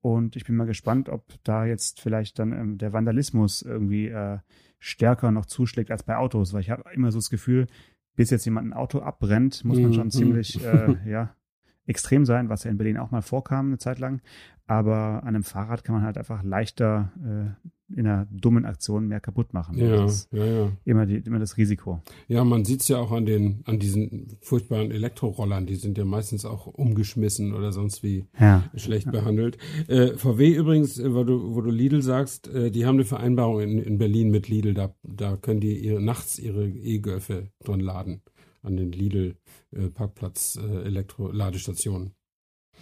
und 0.00 0.36
ich 0.36 0.44
bin 0.44 0.56
mal 0.56 0.66
gespannt, 0.66 1.08
ob 1.08 1.24
da 1.44 1.64
jetzt 1.64 2.00
vielleicht 2.00 2.38
dann 2.38 2.52
ähm, 2.52 2.78
der 2.78 2.92
Vandalismus 2.92 3.62
irgendwie 3.62 4.08
äh, 4.08 4.38
stärker 4.78 5.30
noch 5.32 5.46
zuschlägt 5.46 5.90
als 5.90 6.02
bei 6.04 6.16
Autos, 6.16 6.52
weil 6.52 6.60
ich 6.60 6.70
habe 6.70 6.84
immer 6.94 7.10
so 7.10 7.18
das 7.18 7.30
Gefühl, 7.30 7.66
bis 8.16 8.30
jetzt 8.30 8.44
jemand 8.44 8.68
ein 8.68 8.72
Auto 8.72 9.00
abbrennt, 9.00 9.64
muss 9.64 9.80
man 9.80 9.90
Mhm. 9.90 9.94
schon 9.94 10.10
ziemlich 10.10 10.62
äh, 10.64 10.96
ja, 11.10 11.34
extrem 11.88 12.24
sein, 12.24 12.48
was 12.48 12.64
ja 12.64 12.70
in 12.70 12.78
Berlin 12.78 12.98
auch 12.98 13.10
mal 13.10 13.22
vorkam 13.22 13.66
eine 13.68 13.78
Zeit 13.78 13.98
lang. 13.98 14.20
Aber 14.66 15.22
an 15.22 15.28
einem 15.28 15.44
Fahrrad 15.44 15.82
kann 15.82 15.94
man 15.94 16.04
halt 16.04 16.18
einfach 16.18 16.42
leichter 16.42 17.10
äh, 17.24 17.68
in 17.98 18.06
einer 18.06 18.26
dummen 18.30 18.66
Aktion 18.66 19.08
mehr 19.08 19.18
kaputt 19.18 19.54
machen. 19.54 19.78
Ja, 19.78 20.02
Das 20.02 20.12
ist 20.24 20.28
ja, 20.30 20.44
ja. 20.44 20.72
immer, 20.84 21.06
die, 21.06 21.16
immer 21.16 21.38
das 21.38 21.56
Risiko. 21.56 22.02
Ja, 22.26 22.44
man 22.44 22.66
sieht's 22.66 22.86
ja 22.88 22.98
auch 22.98 23.10
an 23.12 23.24
den, 23.24 23.62
an 23.64 23.78
diesen 23.78 24.36
furchtbaren 24.42 24.90
Elektrorollern, 24.90 25.64
die 25.64 25.76
sind 25.76 25.96
ja 25.96 26.04
meistens 26.04 26.44
auch 26.44 26.66
umgeschmissen 26.66 27.54
oder 27.54 27.72
sonst 27.72 28.02
wie 28.02 28.26
Ja. 28.38 28.64
schlecht 28.74 29.10
behandelt. 29.10 29.56
Äh, 29.88 30.08
VW 30.18 30.54
übrigens, 30.54 30.98
äh, 30.98 31.14
wo 31.14 31.24
du, 31.24 31.54
wo 31.54 31.62
du 31.62 31.70
Lidl 31.70 32.02
sagst, 32.02 32.48
äh, 32.48 32.70
die 32.70 32.84
haben 32.84 32.96
eine 32.96 33.06
Vereinbarung 33.06 33.60
in, 33.60 33.78
in 33.78 33.96
Berlin 33.96 34.30
mit 34.30 34.50
Lidl, 34.50 34.74
da, 34.74 34.94
da 35.02 35.38
können 35.38 35.60
die 35.60 35.78
ihre, 35.82 36.02
nachts 36.02 36.38
ihre 36.38 36.68
E-Göfe 36.68 37.48
drin 37.64 37.80
laden 37.80 38.20
an 38.62 38.76
den 38.76 38.92
Lidl 38.92 39.36
äh, 39.72 39.88
Parkplatz 39.88 40.56
äh. 40.56 42.12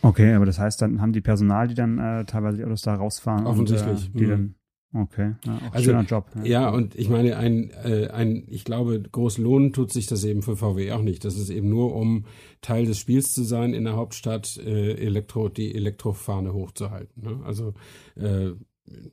Okay, 0.03 0.35
aber 0.35 0.47
das 0.47 0.59
heißt, 0.59 0.83
dann 0.83 1.01
haben 1.01 1.13
die 1.13 1.21
Personal, 1.21 1.69
die 1.69 1.75
dann 1.75 1.99
äh, 1.99 2.25
teilweise 2.25 2.59
die 2.59 2.65
Autos 2.65 2.83
da 2.83 2.95
rausfahren. 2.95 3.47
Offensichtlich, 3.47 4.11
Und, 4.13 4.17
äh, 4.17 4.19
die 4.19 4.27
mhm. 4.27 4.31
dann, 4.31 4.55
okay, 5.03 5.35
ja, 5.45 5.57
auch 5.57 5.75
Also, 5.75 5.85
schöner 5.85 6.03
Job. 6.03 6.31
Ja, 6.45 6.69
und 6.69 6.95
ich 6.95 7.09
meine, 7.09 7.37
ein, 7.37 7.71
äh, 7.71 8.09
ein, 8.09 8.45
ich 8.49 8.65
glaube, 8.65 9.01
groß 9.01 9.39
lohnen 9.39 9.73
tut 9.73 9.93
sich 9.93 10.07
das 10.07 10.25
eben 10.25 10.43
für 10.43 10.57
VW 10.57 10.93
auch 10.93 11.03
nicht. 11.03 11.25
Das 11.25 11.37
ist 11.37 11.51
eben 11.51 11.69
nur, 11.69 11.95
um 11.95 12.27
Teil 12.61 12.87
des 12.87 12.99
Spiels 12.99 13.33
zu 13.33 13.43
sein, 13.43 13.75
in 13.75 13.85
der 13.85 13.97
Hauptstadt 13.97 14.59
äh, 14.59 14.95
Elektro, 14.95 15.49
die 15.49 15.75
Elektrofahne 15.75 16.53
hochzuhalten. 16.53 17.23
Ne? 17.23 17.41
Also 17.45 17.75
äh, 18.17 18.51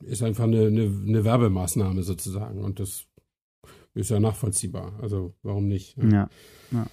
ist 0.03 0.21
einfach 0.21 0.43
eine, 0.43 0.67
eine, 0.67 0.83
eine 1.07 1.23
Werbemaßnahme 1.23 2.03
sozusagen 2.03 2.63
und 2.63 2.79
das 2.79 3.07
ist 3.93 4.09
ja 4.09 4.19
nachvollziehbar. 4.19 4.99
Also 5.01 5.35
warum 5.43 5.67
nicht? 5.67 5.97
Ja, 5.97 6.29
ja. 6.71 6.87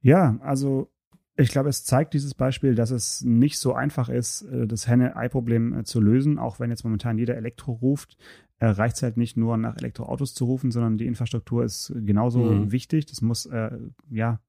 ja, 0.00 0.38
also 0.40 0.90
ich 1.36 1.48
glaube, 1.48 1.68
es 1.68 1.84
zeigt 1.84 2.14
dieses 2.14 2.34
Beispiel, 2.34 2.74
dass 2.74 2.90
es 2.90 3.22
nicht 3.22 3.58
so 3.58 3.74
einfach 3.74 4.08
ist, 4.08 4.42
äh, 4.42 4.66
das 4.66 4.86
Henne-Ei-Problem 4.86 5.80
äh, 5.80 5.84
zu 5.84 6.00
lösen. 6.00 6.38
Auch 6.38 6.60
wenn 6.60 6.70
jetzt 6.70 6.84
momentan 6.84 7.18
jeder 7.18 7.36
Elektro 7.36 7.72
ruft, 7.72 8.16
äh, 8.58 8.66
reicht 8.66 8.96
es 8.96 9.02
halt 9.02 9.16
nicht 9.16 9.36
nur 9.36 9.56
nach 9.56 9.76
Elektroautos 9.76 10.34
zu 10.34 10.44
rufen, 10.44 10.70
sondern 10.70 10.96
die 10.96 11.06
Infrastruktur 11.06 11.64
ist 11.64 11.92
genauso 11.94 12.38
Mhm. 12.40 12.70
wichtig. 12.70 13.06
Das 13.06 13.20
muss 13.20 13.46
äh, 13.46 13.70
ja 14.10 14.40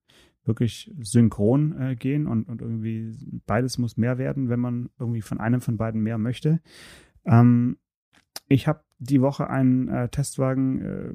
wirklich 0.43 0.93
synchron 1.01 1.75
äh, 1.81 1.95
gehen 1.95 2.27
und, 2.27 2.47
und 2.47 2.61
irgendwie 2.61 3.41
beides 3.47 3.79
muss 3.79 3.97
mehr 3.97 4.19
werden, 4.19 4.47
wenn 4.49 4.59
man 4.59 4.89
irgendwie 4.99 5.21
von 5.23 5.39
einem 5.39 5.59
von 5.59 5.77
beiden 5.77 6.01
mehr 6.01 6.19
möchte. 6.19 6.61
Ähm, 7.25 7.77
ich 8.47 8.67
habe 8.67 8.83
die 8.97 9.21
Woche 9.21 9.49
einen 9.49 9.87
äh, 9.87 10.09
Testwagen 10.09 10.81
äh, 10.81 11.13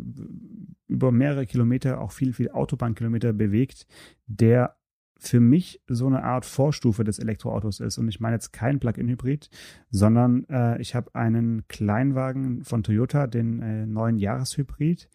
über 0.87 1.13
mehrere 1.13 1.47
Kilometer, 1.47 2.01
auch 2.01 2.13
viel, 2.13 2.33
viel 2.33 2.51
Autobahnkilometer 2.51 3.33
bewegt, 3.33 3.87
der 4.27 4.77
für 5.21 5.41
mich 5.41 5.83
so 5.87 6.07
eine 6.07 6.25
Art 6.25 6.47
Vorstufe 6.47 7.05
des 7.05 7.19
Elektroautos 7.19 7.81
ist. 7.81 7.99
Und 7.99 8.09
ich 8.09 8.21
meine 8.21 8.37
jetzt 8.37 8.53
kein 8.53 8.81
Plug-in-Hybrid, 8.81 9.51
sondern 9.91 10.45
äh, 10.49 10.81
ich 10.81 10.95
habe 10.95 11.15
einen 11.15 11.69
Kleinwagen 11.69 12.65
von 12.65 12.83
Toyota, 12.83 13.27
den 13.27 13.61
äh, 13.61 13.87
neuen 13.87 14.17
Jahreshybrid, 14.17 15.11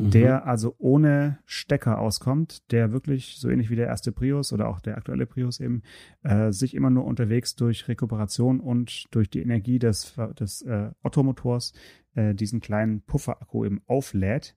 Mhm. 0.00 0.10
der 0.10 0.46
also 0.46 0.74
ohne 0.78 1.38
Stecker 1.44 1.98
auskommt, 1.98 2.70
der 2.72 2.92
wirklich 2.92 3.36
so 3.38 3.48
ähnlich 3.48 3.70
wie 3.70 3.76
der 3.76 3.86
erste 3.86 4.12
Prius 4.12 4.52
oder 4.52 4.68
auch 4.68 4.80
der 4.80 4.96
aktuelle 4.96 5.26
Prius 5.26 5.60
eben 5.60 5.82
äh, 6.22 6.52
sich 6.52 6.74
immer 6.74 6.90
nur 6.90 7.04
unterwegs 7.04 7.54
durch 7.56 7.88
Rekuperation 7.88 8.60
und 8.60 9.04
durch 9.14 9.30
die 9.30 9.40
Energie 9.40 9.78
des, 9.78 10.14
des 10.38 10.62
äh, 10.62 10.90
Ottomotors 11.02 11.72
äh, 12.14 12.34
diesen 12.34 12.60
kleinen 12.60 13.02
Pufferakku 13.02 13.64
eben 13.64 13.80
auflädt. 13.86 14.56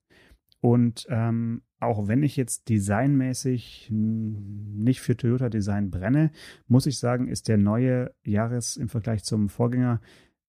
Und 0.59 1.05
ähm, 1.09 1.61
auch 1.79 2.07
wenn 2.07 2.23
ich 2.23 2.37
jetzt 2.37 2.69
designmäßig 2.69 3.89
nicht 3.91 5.01
für 5.01 5.17
Toyota 5.17 5.49
Design 5.49 5.91
brenne, 5.91 6.31
muss 6.67 6.85
ich 6.85 6.97
sagen, 6.97 7.27
ist 7.27 7.49
der 7.49 7.57
neue 7.57 8.13
Jahres 8.23 8.77
im 8.77 8.87
Vergleich 8.87 9.23
zum 9.23 9.49
Vorgänger 9.49 9.99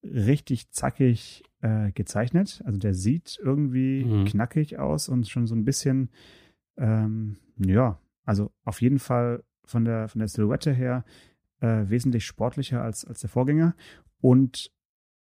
richtig 0.04 0.70
zackig 0.70 1.42
äh, 1.64 1.92
gezeichnet. 1.92 2.62
Also 2.66 2.78
der 2.78 2.92
sieht 2.94 3.38
irgendwie 3.42 4.04
Mhm. 4.04 4.24
knackig 4.26 4.78
aus 4.78 5.08
und 5.08 5.28
schon 5.28 5.46
so 5.46 5.54
ein 5.54 5.64
bisschen, 5.64 6.10
ähm, 6.76 7.36
ja, 7.58 7.98
also 8.24 8.50
auf 8.64 8.82
jeden 8.82 8.98
Fall 8.98 9.42
von 9.64 9.84
der, 9.84 10.08
von 10.08 10.18
der 10.18 10.28
Silhouette 10.28 10.72
her 10.72 11.04
äh, 11.60 11.88
wesentlich 11.88 12.26
sportlicher 12.26 12.82
als, 12.82 13.04
als 13.06 13.20
der 13.20 13.30
Vorgänger. 13.30 13.74
Und 14.20 14.70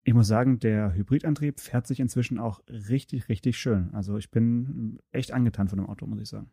ich 0.03 0.13
muss 0.13 0.27
sagen, 0.27 0.60
der 0.60 0.93
Hybridantrieb 0.95 1.62
fährt 1.62 1.88
sich 1.88 2.01
inzwischen 2.01 2.38
auch 2.39 2.60
richtig, 2.67 3.29
richtig 3.29 3.58
schön. 3.58 3.93
Also 3.93 4.17
ich 4.17 4.29
bin 4.32 4.99
echt 5.12 5.32
angetan 5.32 5.69
von 5.69 5.77
dem 5.77 5.88
Auto, 5.88 6.06
muss 6.08 6.19
ich 6.19 6.27
sagen. 6.27 6.51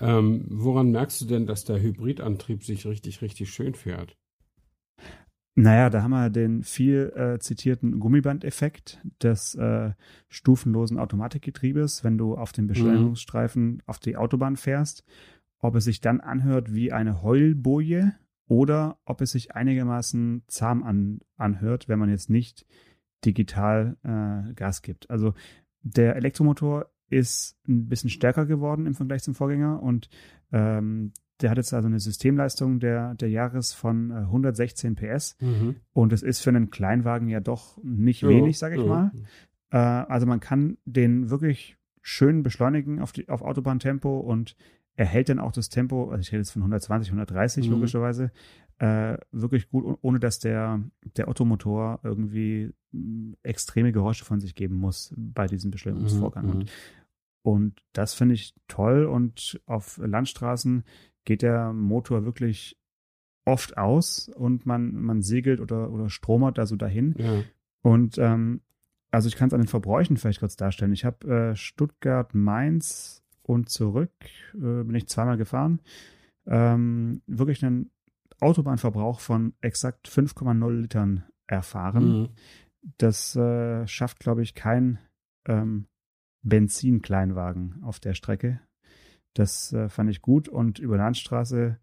Ähm, 0.00 0.46
woran 0.50 0.90
merkst 0.90 1.20
du 1.20 1.26
denn, 1.26 1.46
dass 1.46 1.64
der 1.64 1.80
Hybridantrieb 1.80 2.64
sich 2.64 2.84
richtig, 2.86 3.22
richtig 3.22 3.50
schön 3.50 3.74
fährt? 3.74 4.16
Naja, 5.58 5.88
da 5.88 6.02
haben 6.02 6.10
wir 6.10 6.28
den 6.28 6.62
viel 6.62 7.12
äh, 7.16 7.38
zitierten 7.38 7.98
Gummibandeffekt 7.98 9.00
des 9.22 9.54
äh, 9.54 9.92
stufenlosen 10.28 10.98
Automatikgetriebes, 10.98 12.04
wenn 12.04 12.18
du 12.18 12.36
auf 12.36 12.52
den 12.52 12.66
Beschleunigungsstreifen 12.66 13.82
auf 13.86 13.98
die 13.98 14.18
Autobahn 14.18 14.56
fährst, 14.56 15.02
ob 15.58 15.74
es 15.74 15.84
sich 15.84 16.02
dann 16.02 16.20
anhört 16.20 16.74
wie 16.74 16.92
eine 16.92 17.22
Heulboje 17.22 18.12
oder 18.48 18.98
ob 19.06 19.22
es 19.22 19.30
sich 19.30 19.54
einigermaßen 19.54 20.42
zahm 20.46 20.82
an, 20.82 21.20
anhört, 21.38 21.88
wenn 21.88 21.98
man 21.98 22.10
jetzt 22.10 22.28
nicht 22.28 22.66
digital 23.24 23.96
äh, 24.02 24.52
Gas 24.52 24.82
gibt. 24.82 25.08
Also 25.08 25.32
der 25.80 26.16
Elektromotor 26.16 26.90
ist 27.08 27.56
ein 27.66 27.88
bisschen 27.88 28.10
stärker 28.10 28.44
geworden 28.44 28.84
im 28.84 28.94
Vergleich 28.94 29.22
zum 29.22 29.34
Vorgänger 29.34 29.82
und 29.82 30.10
ähm, 30.52 31.12
der 31.40 31.50
hat 31.50 31.58
jetzt 31.58 31.72
also 31.74 31.86
eine 31.88 32.00
Systemleistung 32.00 32.80
der, 32.80 33.14
der 33.14 33.28
Jahres 33.30 33.72
von 33.72 34.10
äh, 34.10 34.14
116 34.14 34.94
PS 34.96 35.36
und 35.92 36.12
es 36.12 36.22
ist 36.22 36.40
für 36.40 36.50
einen 36.50 36.70
Kleinwagen 36.70 37.28
ja 37.28 37.40
doch 37.40 37.78
nicht 37.82 38.22
wenig, 38.26 38.58
sage 38.58 38.76
ich 38.76 38.82
Ja. 38.82 38.86
mal. 38.86 39.12
Äh, 39.70 39.76
also 40.10 40.26
man 40.26 40.40
kann 40.40 40.78
den 40.84 41.28
wirklich 41.30 41.76
schön 42.02 42.42
beschleunigen 42.42 43.00
auf, 43.00 43.12
die, 43.12 43.28
auf 43.28 43.42
Autobahntempo 43.42 44.18
und 44.20 44.56
er 44.94 45.04
hält 45.06 45.28
dann 45.28 45.40
auch 45.40 45.52
das 45.52 45.68
Tempo, 45.68 46.08
also 46.10 46.20
ich 46.20 46.28
rede 46.32 46.38
jetzt 46.38 46.52
von 46.52 46.62
120, 46.62 47.10
130 47.10 47.66
Mhm. 47.66 47.72
logischerweise, 47.74 48.30
äh, 48.78 49.18
wirklich 49.32 49.68
gut, 49.68 49.84
oh- 49.84 49.98
ohne 50.00 50.18
dass 50.20 50.38
der, 50.38 50.80
der 51.16 51.28
Ottomotor 51.28 52.00
irgendwie 52.02 52.72
mh, 52.92 53.34
extreme 53.42 53.92
Geräusche 53.92 54.24
von 54.24 54.40
sich 54.40 54.54
geben 54.54 54.76
muss 54.76 55.12
bei 55.16 55.46
diesem 55.48 55.70
Beschleunigungsvorgang. 55.70 56.46
Mhm, 56.46 56.50
Und, 56.52 56.70
und 57.42 57.82
das 57.92 58.14
finde 58.14 58.34
ich 58.34 58.54
toll 58.68 59.04
und 59.04 59.60
auf 59.66 59.98
Landstraßen 59.98 60.84
geht 61.26 61.42
der 61.42 61.74
Motor 61.74 62.24
wirklich 62.24 62.78
oft 63.44 63.76
aus 63.76 64.28
und 64.28 64.64
man, 64.64 64.94
man 64.94 65.20
segelt 65.20 65.60
oder, 65.60 65.90
oder 65.90 66.08
stromert 66.08 66.56
da 66.56 66.66
so 66.66 66.76
dahin. 66.76 67.14
Ja. 67.18 67.42
Und 67.82 68.16
ähm, 68.18 68.62
also 69.10 69.28
ich 69.28 69.36
kann 69.36 69.48
es 69.48 69.54
an 69.54 69.60
den 69.60 69.68
Verbräuchen 69.68 70.16
vielleicht 70.16 70.40
kurz 70.40 70.56
darstellen. 70.56 70.92
Ich 70.92 71.04
habe 71.04 71.28
äh, 71.28 71.56
Stuttgart, 71.56 72.34
Mainz 72.34 73.22
und 73.42 73.68
zurück 73.68 74.12
äh, 74.54 74.82
bin 74.82 74.94
ich 74.94 75.08
zweimal 75.08 75.36
gefahren. 75.36 75.80
Ähm, 76.46 77.22
wirklich 77.26 77.64
einen 77.64 77.90
Autobahnverbrauch 78.40 79.20
von 79.20 79.54
exakt 79.60 80.08
5,0 80.08 80.70
Litern 80.72 81.24
erfahren. 81.46 82.22
Mhm. 82.22 82.28
Das 82.98 83.34
äh, 83.36 83.86
schafft, 83.86 84.20
glaube 84.20 84.42
ich, 84.42 84.54
kein 84.54 84.98
ähm, 85.46 85.86
Benzin-Kleinwagen 86.42 87.82
auf 87.82 88.00
der 88.00 88.14
Strecke. 88.14 88.60
Das 89.36 89.72
äh, 89.72 89.88
fand 89.88 90.08
ich 90.10 90.22
gut 90.22 90.48
und 90.48 90.78
über 90.78 90.96
Landstraße 90.96 91.78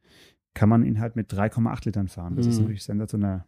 kann 0.55 0.69
man 0.69 0.83
ihn 0.83 0.99
halt 0.99 1.15
mit 1.15 1.31
3,8 1.31 1.85
Litern 1.85 2.07
fahren. 2.07 2.35
Das 2.35 2.47
ist 2.47 2.57
Mhm. 2.57 2.63
natürlich 2.63 2.83
sensationell. 2.83 3.43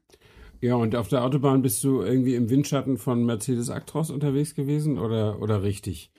Ja, 0.62 0.76
und 0.76 0.96
auf 0.96 1.08
der 1.08 1.24
Autobahn 1.24 1.62
bist 1.62 1.84
du 1.84 2.02
irgendwie 2.02 2.36
im 2.36 2.50
Windschatten 2.50 2.98
von 2.98 3.26
Mercedes 3.26 3.70
Actros 3.70 4.10
unterwegs 4.10 4.56
gewesen 4.56 4.98
oder, 4.98 5.42
oder 5.42 5.64
richtig? 5.64 6.12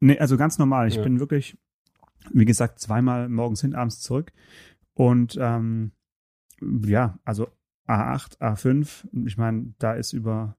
Nee, 0.00 0.18
also 0.18 0.36
ganz 0.36 0.58
normal. 0.58 0.88
Ich 0.88 0.96
Ja. 0.96 1.02
bin 1.02 1.20
wirklich, 1.20 1.56
wie 2.32 2.44
gesagt, 2.44 2.78
zweimal 2.80 3.28
morgens 3.28 3.60
hin, 3.60 3.74
abends 3.74 4.00
zurück. 4.00 4.32
Und 4.94 5.38
ähm, 5.40 5.92
ja, 6.60 7.18
also 7.24 7.48
A8, 7.88 8.38
A5, 8.40 9.08
ich 9.26 9.36
meine, 9.38 9.74
da 9.78 9.94
ist 9.94 10.12
über, 10.12 10.56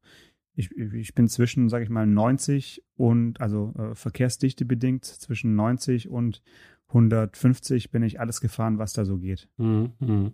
ich, 0.70 0.94
ich 0.94 1.14
bin 1.16 1.28
zwischen, 1.28 1.70
sage 1.70 1.84
ich 1.84 1.90
mal, 1.90 2.06
90 2.08 2.84
und, 2.96 3.40
also 3.42 3.74
äh, 3.78 3.96
Verkehrsdichte 3.96 4.66
bedingt, 4.66 5.06
zwischen 5.06 5.56
90 5.56 6.10
und 6.10 6.42
150 6.90 7.92
bin 7.92 8.04
ich 8.04 8.20
alles 8.20 8.42
gefahren, 8.42 8.78
was 8.78 8.94
da 8.94 9.06
so 9.06 9.18
geht. 9.18 9.50
Mhm. 9.58 9.92
Mhm. 10.00 10.34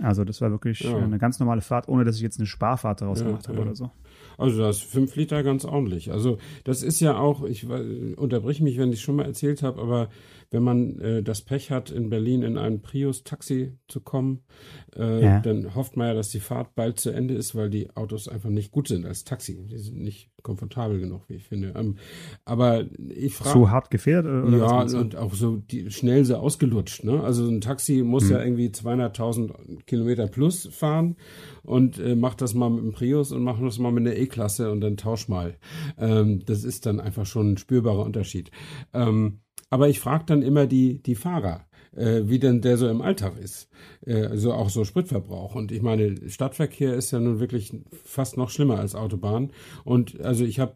Also 0.00 0.24
das 0.24 0.40
war 0.40 0.50
wirklich 0.50 0.80
Ja. 0.80 0.96
eine 0.96 1.18
ganz 1.18 1.40
normale 1.40 1.60
Fahrt, 1.60 1.88
ohne 1.88 2.04
dass 2.04 2.16
ich 2.16 2.22
jetzt 2.22 2.38
eine 2.38 2.46
Sparfahrt 2.46 3.00
daraus 3.00 3.20
Ja, 3.20 3.26
gemacht 3.26 3.48
habe 3.48 3.58
ja. 3.58 3.64
oder 3.64 3.74
so. 3.74 3.90
Also 4.36 4.58
das 4.58 4.80
5 4.80 5.14
Liter 5.16 5.42
ganz 5.42 5.64
ordentlich. 5.64 6.12
Also 6.12 6.38
das 6.64 6.82
ist 6.82 7.00
ja 7.00 7.18
auch, 7.18 7.44
ich 7.44 7.66
unterbrich 7.66 8.60
mich, 8.60 8.78
wenn 8.78 8.92
ich 8.92 9.00
schon 9.00 9.16
mal 9.16 9.26
erzählt 9.26 9.62
habe, 9.62 9.80
aber 9.80 10.08
wenn 10.50 10.62
man 10.62 10.98
äh, 11.00 11.22
das 11.22 11.42
Pech 11.42 11.70
hat, 11.70 11.90
in 11.90 12.08
Berlin 12.08 12.42
in 12.42 12.56
ein 12.56 12.80
Prius-Taxi 12.80 13.72
zu 13.86 14.00
kommen, 14.00 14.40
äh, 14.96 15.22
ja. 15.22 15.40
dann 15.40 15.74
hofft 15.74 15.96
man 15.96 16.08
ja, 16.08 16.14
dass 16.14 16.30
die 16.30 16.40
Fahrt 16.40 16.74
bald 16.74 16.98
zu 16.98 17.10
Ende 17.10 17.34
ist, 17.34 17.54
weil 17.54 17.68
die 17.68 17.94
Autos 17.94 18.28
einfach 18.28 18.48
nicht 18.48 18.72
gut 18.72 18.88
sind 18.88 19.04
als 19.04 19.24
Taxi. 19.24 19.58
Die 19.70 19.76
sind 19.76 19.98
nicht 19.98 20.30
komfortabel 20.42 21.00
genug, 21.00 21.22
wie 21.28 21.34
ich 21.34 21.44
finde. 21.44 21.74
Ähm, 21.76 21.96
aber 22.46 22.86
ich 23.10 23.34
frage. 23.34 23.52
Zu 23.52 23.70
hart 23.70 23.90
gefährt? 23.90 24.24
Oder 24.24 24.56
ja, 24.56 24.82
und 24.98 25.16
auch 25.16 25.34
so 25.34 25.56
die, 25.56 25.90
schnell 25.90 26.24
so 26.24 26.36
ausgelutscht. 26.36 27.04
Ne? 27.04 27.22
Also 27.22 27.46
ein 27.46 27.60
Taxi 27.60 28.02
muss 28.02 28.24
hm. 28.24 28.30
ja 28.30 28.42
irgendwie 28.42 28.68
200.000 28.68 29.84
Kilometer 29.84 30.28
plus 30.28 30.66
fahren 30.72 31.16
und 31.62 31.98
äh, 31.98 32.16
mach 32.16 32.34
das 32.34 32.54
mal 32.54 32.70
mit 32.70 32.84
dem 32.84 32.92
Prius 32.92 33.32
und 33.32 33.42
mach 33.42 33.60
das 33.60 33.78
mal 33.78 33.92
mit 33.92 34.06
der 34.08 34.18
E-Klasse 34.18 34.70
und 34.70 34.80
dann 34.80 34.96
tausch 34.96 35.28
mal. 35.28 35.56
Ähm, 35.98 36.44
das 36.44 36.64
ist 36.64 36.86
dann 36.86 37.00
einfach 37.00 37.26
schon 37.26 37.52
ein 37.52 37.56
spürbarer 37.58 38.04
Unterschied. 38.04 38.50
Ähm, 38.92 39.40
aber 39.70 39.88
ich 39.88 40.00
frage 40.00 40.24
dann 40.26 40.42
immer 40.42 40.66
die, 40.66 41.02
die 41.02 41.14
Fahrer, 41.14 41.66
äh, 41.94 42.22
wie 42.24 42.38
denn 42.38 42.62
der 42.62 42.76
so 42.78 42.88
im 42.88 43.02
Alltag 43.02 43.38
ist. 43.38 43.68
Äh, 44.06 44.24
also 44.24 44.52
auch 44.52 44.70
so 44.70 44.84
Spritverbrauch. 44.84 45.54
Und 45.54 45.72
ich 45.72 45.82
meine, 45.82 46.28
Stadtverkehr 46.28 46.94
ist 46.94 47.10
ja 47.10 47.20
nun 47.20 47.40
wirklich 47.40 47.72
fast 48.04 48.36
noch 48.36 48.50
schlimmer 48.50 48.78
als 48.78 48.94
Autobahn. 48.94 49.52
Und 49.84 50.20
also 50.20 50.44
ich 50.44 50.58
habe 50.60 50.74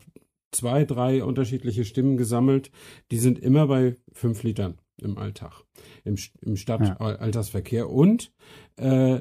zwei, 0.51 0.85
drei 0.85 1.25
unterschiedliche 1.25 1.85
Stimmen 1.85 2.17
gesammelt. 2.17 2.71
Die 3.11 3.19
sind 3.19 3.39
immer 3.39 3.67
bei 3.67 3.97
fünf 4.13 4.43
Litern 4.43 4.77
im 5.03 5.19
Alltag, 5.19 5.65
im, 6.05 6.17
im 6.41 6.57
Stadtalltagsverkehr. 6.57 7.81
Ja. 7.81 7.87
Und 7.87 8.33
äh, 8.77 9.21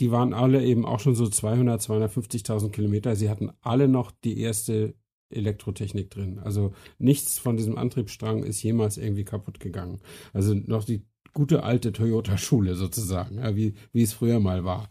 die 0.00 0.10
waren 0.10 0.34
alle 0.34 0.64
eben 0.64 0.84
auch 0.84 1.00
schon 1.00 1.14
so 1.14 1.26
200, 1.26 1.80
250.000 1.80 2.70
Kilometer. 2.70 3.16
Sie 3.16 3.30
hatten 3.30 3.50
alle 3.60 3.88
noch 3.88 4.10
die 4.10 4.38
erste 4.40 4.94
Elektrotechnik 5.30 6.10
drin. 6.10 6.38
Also 6.38 6.72
nichts 6.98 7.38
von 7.38 7.56
diesem 7.56 7.76
Antriebsstrang 7.78 8.42
ist 8.42 8.62
jemals 8.62 8.98
irgendwie 8.98 9.24
kaputt 9.24 9.60
gegangen. 9.60 10.00
Also 10.32 10.54
noch 10.54 10.84
die 10.84 11.04
gute 11.32 11.62
alte 11.62 11.92
Toyota-Schule 11.92 12.74
sozusagen, 12.74 13.38
ja, 13.38 13.56
wie, 13.56 13.74
wie 13.92 14.02
es 14.02 14.12
früher 14.12 14.40
mal 14.40 14.64
war. 14.64 14.88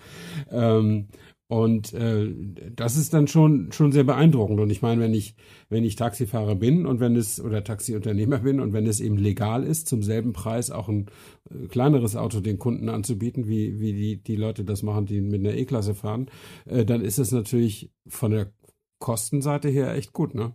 Ähm, 0.50 1.08
und 1.52 1.92
äh, 1.92 2.34
das 2.74 2.96
ist 2.96 3.14
dann 3.14 3.28
schon 3.28 3.74
schon 3.74 3.92
sehr 3.92 4.06
beeindruckend. 4.06 4.62
Und 4.62 4.70
ich 4.70 4.82
meine, 4.82 5.02
wenn 5.02 5.14
ich 5.14 5.36
wenn 5.68 5.84
ich 5.84 5.98
Taxifahrer 5.98 6.56
bin 6.56 6.86
und 6.86 7.02
wenn 7.02 7.18
es 7.18 7.42
oder 7.42 7.62
Taxiunternehmer 7.62 8.40
bin 8.40 8.62
und 8.62 8.72
wenn 8.72 8.88
es 8.88 9.02
eben 9.02 9.18
legal 9.18 9.66
ist, 9.66 9.90
zum 9.90 10.02
selben 10.02 10.32
Preis 10.32 10.72
auch 10.72 10.88
ein 10.88 11.08
äh, 11.50 11.68
kleineres 11.68 12.16
Auto 12.16 12.40
den 12.40 12.58
Kunden 12.58 12.88
anzubieten, 12.88 13.50
wie 13.50 13.82
wie 13.82 13.92
die 13.92 14.24
die 14.24 14.38
Leute 14.38 14.64
das 14.64 14.82
machen, 14.82 15.08
die 15.08 15.20
mit 15.20 15.46
einer 15.46 15.54
E-Klasse 15.54 15.94
fahren, 15.94 16.28
äh, 16.68 16.86
dann 16.86 17.02
ist 17.02 17.20
es 17.20 17.34
natürlich 17.34 17.92
von 18.08 18.32
der 18.32 18.54
Kostenseite 19.00 19.68
her 19.68 19.94
echt 19.94 20.14
gut, 20.14 20.34
ne? 20.34 20.54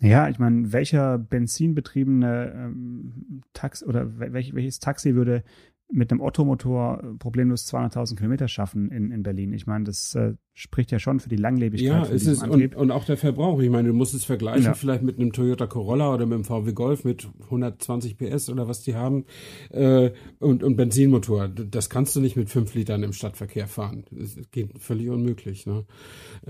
Ja, 0.00 0.30
ich 0.30 0.38
meine, 0.38 0.72
welcher 0.72 1.18
benzinbetriebene 1.18 2.52
ähm, 2.54 3.42
Taxi 3.52 3.84
oder 3.84 4.18
welch, 4.18 4.54
welches 4.54 4.78
Taxi 4.78 5.14
würde 5.14 5.44
mit 5.90 6.10
einem 6.10 6.20
Ottomotor 6.20 7.02
äh, 7.02 7.14
problemlos 7.18 7.66
200.000 7.72 8.16
Kilometer 8.16 8.48
schaffen 8.48 8.90
in, 8.90 9.10
in 9.10 9.22
Berlin. 9.22 9.52
Ich 9.52 9.66
meine, 9.66 9.84
das 9.84 10.14
äh, 10.14 10.34
spricht 10.58 10.90
ja 10.90 10.98
schon 10.98 11.20
für 11.20 11.28
die 11.28 11.36
Langlebigkeit. 11.36 12.08
Ja, 12.08 12.08
es 12.10 12.26
ist 12.26 12.42
und, 12.42 12.74
und, 12.74 12.90
auch 12.90 13.04
der 13.04 13.18
Verbrauch. 13.18 13.60
Ich 13.60 13.68
meine, 13.68 13.88
du 13.88 13.94
musst 13.94 14.14
es 14.14 14.24
vergleichen 14.24 14.64
ja. 14.64 14.72
vielleicht 14.72 15.02
mit 15.02 15.18
einem 15.18 15.34
Toyota 15.34 15.66
Corolla 15.66 16.14
oder 16.14 16.24
mit 16.24 16.34
einem 16.34 16.44
VW 16.44 16.72
Golf 16.72 17.04
mit 17.04 17.28
120 17.44 18.16
PS 18.16 18.48
oder 18.48 18.66
was 18.66 18.80
die 18.80 18.94
haben 18.94 19.26
äh, 19.68 20.12
und, 20.38 20.62
und 20.62 20.76
Benzinmotor. 20.76 21.48
Das 21.48 21.90
kannst 21.90 22.16
du 22.16 22.22
nicht 22.22 22.36
mit 22.36 22.48
5 22.48 22.74
Litern 22.74 23.02
im 23.02 23.12
Stadtverkehr 23.12 23.66
fahren. 23.68 24.04
Das 24.10 24.34
geht 24.50 24.78
völlig 24.78 25.10
unmöglich. 25.10 25.66
Ne? 25.66 25.84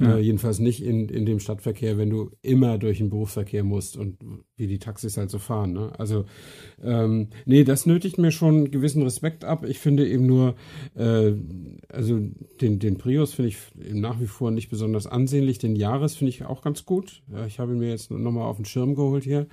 Ja. 0.00 0.18
Äh, 0.18 0.20
jedenfalls 0.20 0.60
nicht 0.60 0.84
in, 0.84 1.08
in 1.08 1.26
dem 1.26 1.40
Stadtverkehr, 1.40 1.98
wenn 1.98 2.08
du 2.08 2.30
immer 2.42 2.78
durch 2.78 2.98
den 2.98 3.10
Berufsverkehr 3.10 3.64
musst 3.64 3.96
und 3.96 4.18
wie 4.56 4.68
die 4.68 4.78
Taxis 4.78 5.16
halt 5.16 5.30
so 5.30 5.40
fahren. 5.40 5.72
Ne? 5.72 5.90
Also 5.98 6.26
ähm, 6.80 7.30
nee, 7.44 7.64
das 7.64 7.86
nötigt 7.86 8.18
mir 8.18 8.30
schon 8.30 8.70
gewissen 8.70 9.02
Respekt 9.02 9.44
ab. 9.44 9.64
Ich 9.66 9.80
finde 9.80 10.06
eben 10.08 10.26
nur, 10.26 10.54
äh, 10.94 11.32
also 11.88 12.20
den, 12.60 12.78
den 12.78 12.98
Prius 12.98 13.34
finde 13.34 13.48
ich 13.48 13.56
nach 14.00 14.20
wie 14.20 14.26
vor 14.26 14.50
nicht 14.50 14.68
besonders 14.68 15.06
ansehnlich. 15.06 15.58
Den 15.58 15.76
Jahres 15.76 16.16
finde 16.16 16.30
ich 16.30 16.44
auch 16.44 16.62
ganz 16.62 16.84
gut. 16.84 17.22
Ich 17.46 17.58
habe 17.58 17.72
ihn 17.72 17.78
mir 17.78 17.90
jetzt 17.90 18.10
nochmal 18.10 18.44
auf 18.44 18.56
den 18.56 18.64
Schirm 18.64 18.94
geholt 18.94 19.24
hier. 19.24 19.46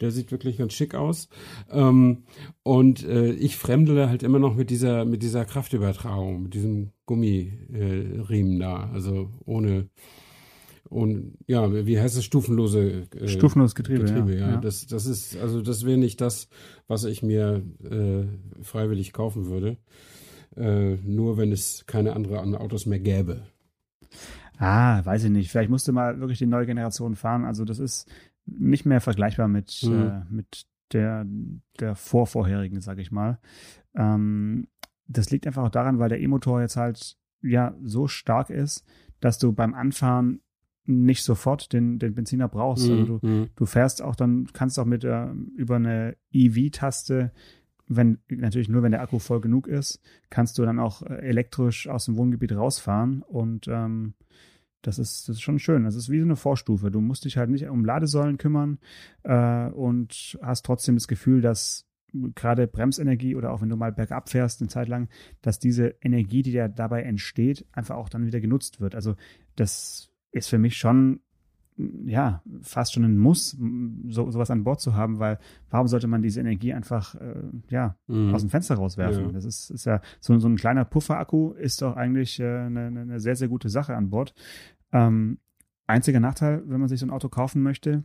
Der 0.00 0.10
sieht 0.10 0.32
wirklich 0.32 0.58
ganz 0.58 0.72
schick 0.72 0.94
aus. 0.94 1.28
Ähm, 1.70 2.24
und 2.62 3.04
äh, 3.04 3.32
ich 3.32 3.56
fremdele 3.56 4.08
halt 4.08 4.22
immer 4.22 4.38
noch 4.38 4.54
mit 4.54 4.70
dieser, 4.70 5.04
mit 5.04 5.22
dieser 5.22 5.44
Kraftübertragung, 5.44 6.44
mit 6.44 6.54
diesem 6.54 6.92
Gummiriemen 7.06 8.58
da. 8.58 8.90
Also 8.92 9.30
ohne 9.44 9.88
und 10.90 11.38
ja, 11.46 11.86
wie 11.86 12.00
heißt 12.00 12.16
es, 12.16 12.24
stufenlose 12.24 13.06
äh, 13.14 13.28
stufenloses 13.28 13.76
Getriebe. 13.76 14.04
Getriebe 14.04 14.34
ja. 14.34 14.50
ja. 14.50 14.56
Das, 14.56 14.88
das 14.88 15.06
ist, 15.06 15.36
also 15.36 15.62
das 15.62 15.86
wäre 15.86 15.96
nicht 15.96 16.20
das, 16.20 16.48
was 16.88 17.04
ich 17.04 17.22
mir 17.22 17.62
äh, 17.84 18.24
freiwillig 18.62 19.12
kaufen 19.12 19.46
würde. 19.46 19.76
Äh, 20.56 20.96
nur 21.04 21.38
wenn 21.38 21.52
es 21.52 21.84
keine 21.86 22.14
anderen 22.14 22.56
Autos 22.56 22.86
mehr 22.86 22.98
gäbe. 22.98 23.42
Ah, 24.60 25.02
weiß 25.04 25.24
ich 25.24 25.30
nicht. 25.30 25.50
Vielleicht 25.50 25.70
musst 25.70 25.88
du 25.88 25.92
mal 25.92 26.20
wirklich 26.20 26.38
die 26.38 26.46
neue 26.46 26.66
Generation 26.66 27.16
fahren. 27.16 27.46
Also 27.46 27.64
das 27.64 27.78
ist 27.78 28.06
nicht 28.44 28.84
mehr 28.84 29.00
vergleichbar 29.00 29.48
mit, 29.48 29.80
mhm. 29.82 30.02
äh, 30.02 30.22
mit 30.28 30.66
der, 30.92 31.26
der 31.78 31.94
vorvorherigen, 31.94 32.82
sag 32.82 32.98
ich 32.98 33.10
mal. 33.10 33.38
Ähm, 33.94 34.68
das 35.06 35.30
liegt 35.30 35.46
einfach 35.46 35.64
auch 35.64 35.70
daran, 35.70 35.98
weil 35.98 36.10
der 36.10 36.20
E-Motor 36.20 36.60
jetzt 36.60 36.76
halt 36.76 37.16
ja 37.42 37.74
so 37.82 38.06
stark 38.06 38.50
ist, 38.50 38.84
dass 39.20 39.38
du 39.38 39.52
beim 39.52 39.72
Anfahren 39.72 40.40
nicht 40.84 41.22
sofort 41.22 41.72
den, 41.72 41.98
den 41.98 42.14
Benziner 42.14 42.48
brauchst. 42.48 42.86
Mhm. 42.86 42.92
Also 42.92 43.18
du, 43.18 43.26
mhm. 43.26 43.48
du 43.56 43.64
fährst 43.64 44.02
auch 44.02 44.14
dann, 44.14 44.46
kannst 44.52 44.78
auch 44.78 44.84
mit 44.84 45.04
äh, 45.04 45.28
über 45.56 45.76
eine 45.76 46.16
EV-Taste 46.32 47.32
wenn, 47.92 48.18
natürlich 48.28 48.68
nur 48.68 48.84
wenn 48.84 48.92
der 48.92 49.02
Akku 49.02 49.18
voll 49.18 49.40
genug 49.40 49.66
ist, 49.66 50.00
kannst 50.30 50.56
du 50.58 50.62
dann 50.64 50.78
auch 50.78 51.02
äh, 51.02 51.14
elektrisch 51.16 51.88
aus 51.88 52.04
dem 52.04 52.16
Wohngebiet 52.16 52.52
rausfahren 52.52 53.22
und 53.22 53.66
ähm, 53.66 54.14
das 54.82 54.98
ist, 54.98 55.28
das 55.28 55.36
ist 55.36 55.42
schon 55.42 55.58
schön. 55.58 55.84
Das 55.84 55.94
ist 55.94 56.08
wie 56.10 56.18
so 56.18 56.24
eine 56.24 56.36
Vorstufe. 56.36 56.90
Du 56.90 57.00
musst 57.00 57.24
dich 57.24 57.36
halt 57.36 57.50
nicht 57.50 57.68
um 57.68 57.84
Ladesäulen 57.84 58.38
kümmern 58.38 58.78
äh, 59.22 59.66
und 59.68 60.38
hast 60.42 60.64
trotzdem 60.64 60.96
das 60.96 61.08
Gefühl, 61.08 61.40
dass 61.40 61.86
gerade 62.34 62.66
Bremsenergie 62.66 63.36
oder 63.36 63.52
auch 63.52 63.62
wenn 63.62 63.68
du 63.68 63.76
mal 63.76 63.92
bergab 63.92 64.28
fährst 64.28 64.60
eine 64.60 64.68
Zeit 64.68 64.88
lang, 64.88 65.08
dass 65.42 65.58
diese 65.58 65.94
Energie, 66.00 66.42
die 66.42 66.52
da 66.52 66.68
dabei 66.68 67.02
entsteht, 67.02 67.66
einfach 67.72 67.96
auch 67.96 68.08
dann 68.08 68.26
wieder 68.26 68.40
genutzt 68.40 68.80
wird. 68.80 68.94
Also 68.94 69.14
das 69.56 70.10
ist 70.32 70.48
für 70.48 70.58
mich 70.58 70.76
schon 70.76 71.20
ja, 72.04 72.42
fast 72.62 72.92
schon 72.92 73.04
ein 73.04 73.18
Muss, 73.18 73.56
so, 74.08 74.30
sowas 74.30 74.50
an 74.50 74.64
Bord 74.64 74.80
zu 74.80 74.94
haben, 74.94 75.18
weil 75.18 75.38
warum 75.70 75.88
sollte 75.88 76.06
man 76.06 76.22
diese 76.22 76.40
Energie 76.40 76.72
einfach, 76.72 77.14
äh, 77.14 77.42
ja, 77.68 77.96
mhm. 78.06 78.34
aus 78.34 78.42
dem 78.42 78.50
Fenster 78.50 78.76
rauswerfen? 78.76 79.26
Ja. 79.26 79.32
Das 79.32 79.44
ist, 79.44 79.70
ist 79.70 79.86
ja, 79.86 80.00
so, 80.20 80.38
so 80.38 80.48
ein 80.48 80.56
kleiner 80.56 80.84
Pufferakku 80.84 81.52
ist 81.52 81.82
doch 81.82 81.96
eigentlich 81.96 82.40
äh, 82.40 82.44
eine, 82.44 82.86
eine 82.86 83.20
sehr, 83.20 83.36
sehr 83.36 83.48
gute 83.48 83.68
Sache 83.68 83.96
an 83.96 84.10
Bord. 84.10 84.34
Ähm, 84.92 85.38
einziger 85.86 86.20
Nachteil, 86.20 86.62
wenn 86.66 86.80
man 86.80 86.88
sich 86.88 87.00
so 87.00 87.06
ein 87.06 87.10
Auto 87.10 87.28
kaufen 87.28 87.62
möchte, 87.62 88.04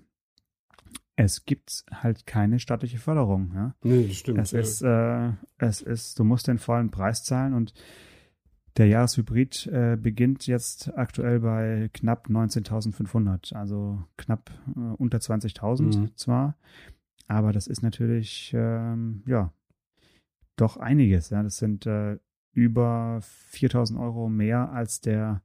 es 1.16 1.46
gibt 1.46 1.86
halt 1.92 2.26
keine 2.26 2.60
staatliche 2.60 2.98
Förderung. 2.98 3.52
Ja? 3.56 3.76
Nee, 3.84 4.08
das 4.08 4.18
stimmt. 4.18 4.40
Es 4.40 4.52
ja. 4.52 4.60
ist, 4.60 4.82
äh, 4.82 5.32
es 5.58 5.82
ist, 5.82 6.20
du 6.20 6.24
musst 6.24 6.48
den 6.48 6.58
vollen 6.58 6.92
Preis 6.92 7.24
zahlen 7.24 7.54
und 7.54 7.74
der 8.78 8.88
Jahreshybrid 8.88 9.68
äh, 9.68 9.98
beginnt 10.00 10.48
jetzt 10.48 10.96
aktuell 10.98 11.40
bei 11.40 11.90
knapp 11.94 12.28
19.500, 12.28 13.56
also 13.56 14.04
knapp 14.18 14.52
äh, 14.76 14.80
unter 14.80 15.20
20.000 15.20 15.98
mhm. 15.98 16.12
zwar, 16.16 16.58
aber 17.28 17.54
das 17.54 17.68
ist 17.68 17.82
natürlich 17.82 18.52
ähm, 18.56 19.24
ja 19.26 19.54
doch 20.56 20.78
einiges. 20.78 21.30
Ja, 21.30 21.44
das 21.44 21.58
sind 21.58 21.86
äh, 21.86 22.18
über 22.52 23.20
4.000 23.52 24.00
Euro 24.00 24.30
mehr 24.30 24.72
als 24.72 25.02
der 25.02 25.42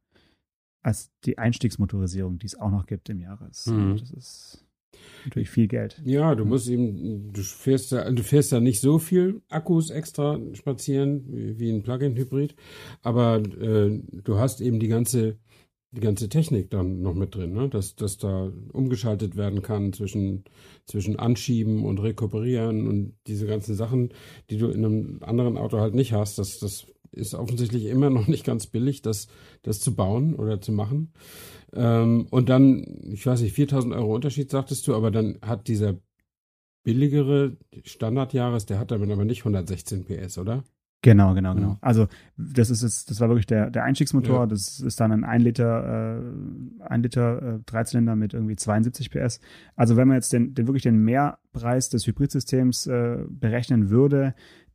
als 0.82 1.12
die 1.24 1.36
Einstiegsmotorisierung, 1.36 2.38
die 2.38 2.46
es 2.46 2.58
auch 2.58 2.70
noch 2.70 2.86
gibt 2.86 3.10
im 3.10 3.20
Jahres. 3.20 3.66
Mhm. 3.66 3.98
Das 3.98 4.10
ist 4.10 4.66
natürlich 5.24 5.50
viel 5.50 5.68
Geld. 5.68 6.00
Ja, 6.04 6.34
du 6.34 6.44
musst 6.44 6.68
eben, 6.68 7.32
du 7.32 7.42
fährst 7.42 7.92
da, 7.92 8.10
du 8.10 8.22
fährst 8.22 8.52
da 8.52 8.60
nicht 8.60 8.80
so 8.80 8.98
viel 8.98 9.42
Akkus 9.48 9.90
extra 9.90 10.38
spazieren 10.52 11.24
wie 11.58 11.70
ein 11.70 11.82
Plug-in-Hybrid, 11.82 12.54
aber 13.02 13.36
äh, 13.36 14.00
du 14.24 14.38
hast 14.38 14.60
eben 14.60 14.80
die 14.80 14.88
ganze 14.88 15.38
die 15.92 16.00
ganze 16.00 16.28
Technik 16.28 16.70
dann 16.70 17.02
noch 17.02 17.14
mit 17.14 17.34
drin, 17.34 17.52
ne? 17.52 17.68
dass, 17.68 17.96
dass 17.96 18.16
da 18.16 18.52
umgeschaltet 18.72 19.36
werden 19.36 19.60
kann 19.60 19.92
zwischen, 19.92 20.44
zwischen 20.86 21.18
Anschieben 21.18 21.84
und 21.84 21.98
Rekuperieren 21.98 22.86
und 22.86 23.14
diese 23.26 23.46
ganzen 23.46 23.74
Sachen, 23.74 24.10
die 24.50 24.58
du 24.58 24.68
in 24.68 24.84
einem 24.84 25.18
anderen 25.22 25.56
Auto 25.56 25.80
halt 25.80 25.94
nicht 25.94 26.12
hast. 26.12 26.38
Das, 26.38 26.60
das 26.60 26.86
ist 27.10 27.34
offensichtlich 27.34 27.86
immer 27.86 28.08
noch 28.08 28.28
nicht 28.28 28.44
ganz 28.44 28.68
billig, 28.68 29.02
das, 29.02 29.26
das 29.62 29.80
zu 29.80 29.94
bauen 29.96 30.34
oder 30.34 30.60
zu 30.60 30.70
machen. 30.70 31.12
Ähm, 31.74 32.26
und 32.30 32.48
dann, 32.48 32.84
ich 33.12 33.26
weiß 33.26 33.40
nicht, 33.42 33.54
4000 33.54 33.94
Euro 33.94 34.14
Unterschied 34.14 34.50
sagtest 34.50 34.86
du, 34.86 34.94
aber 34.94 35.10
dann 35.10 35.38
hat 35.42 35.68
dieser 35.68 35.94
billigere 36.82 37.56
Standardjahres, 37.84 38.66
der 38.66 38.78
hat 38.78 38.90
damit 38.90 39.10
aber 39.10 39.24
nicht 39.24 39.40
116 39.40 40.04
PS, 40.04 40.38
oder? 40.38 40.64
Genau, 41.02 41.32
genau, 41.32 41.54
genau. 41.54 41.78
Also 41.80 42.08
das 42.36 42.68
ist 42.68 42.82
jetzt, 42.82 43.10
das 43.10 43.20
war 43.20 43.28
wirklich 43.28 43.46
der, 43.46 43.70
der 43.70 43.84
Einstiegsmotor. 43.84 44.40
Ja. 44.40 44.46
Das 44.46 44.80
ist 44.80 45.00
dann 45.00 45.12
ein 45.12 45.24
1 45.24 45.44
Liter, 45.44 46.20
äh, 46.80 46.82
1 46.84 47.02
Liter 47.02 47.42
äh, 47.42 47.58
Dreizylinder 47.64 48.16
mit 48.16 48.34
irgendwie 48.34 48.56
72 48.56 49.10
PS. 49.10 49.40
Also 49.76 49.96
wenn 49.96 50.08
man 50.08 50.16
jetzt 50.16 50.32
den, 50.32 50.54
den 50.54 50.66
wirklich 50.66 50.82
den 50.82 51.02
Mehrpreis 51.02 51.88
des 51.88 52.06
Hybridsystems 52.06 52.86
äh, 52.86 53.24
berechnen 53.30 53.88
würde, 53.88 54.34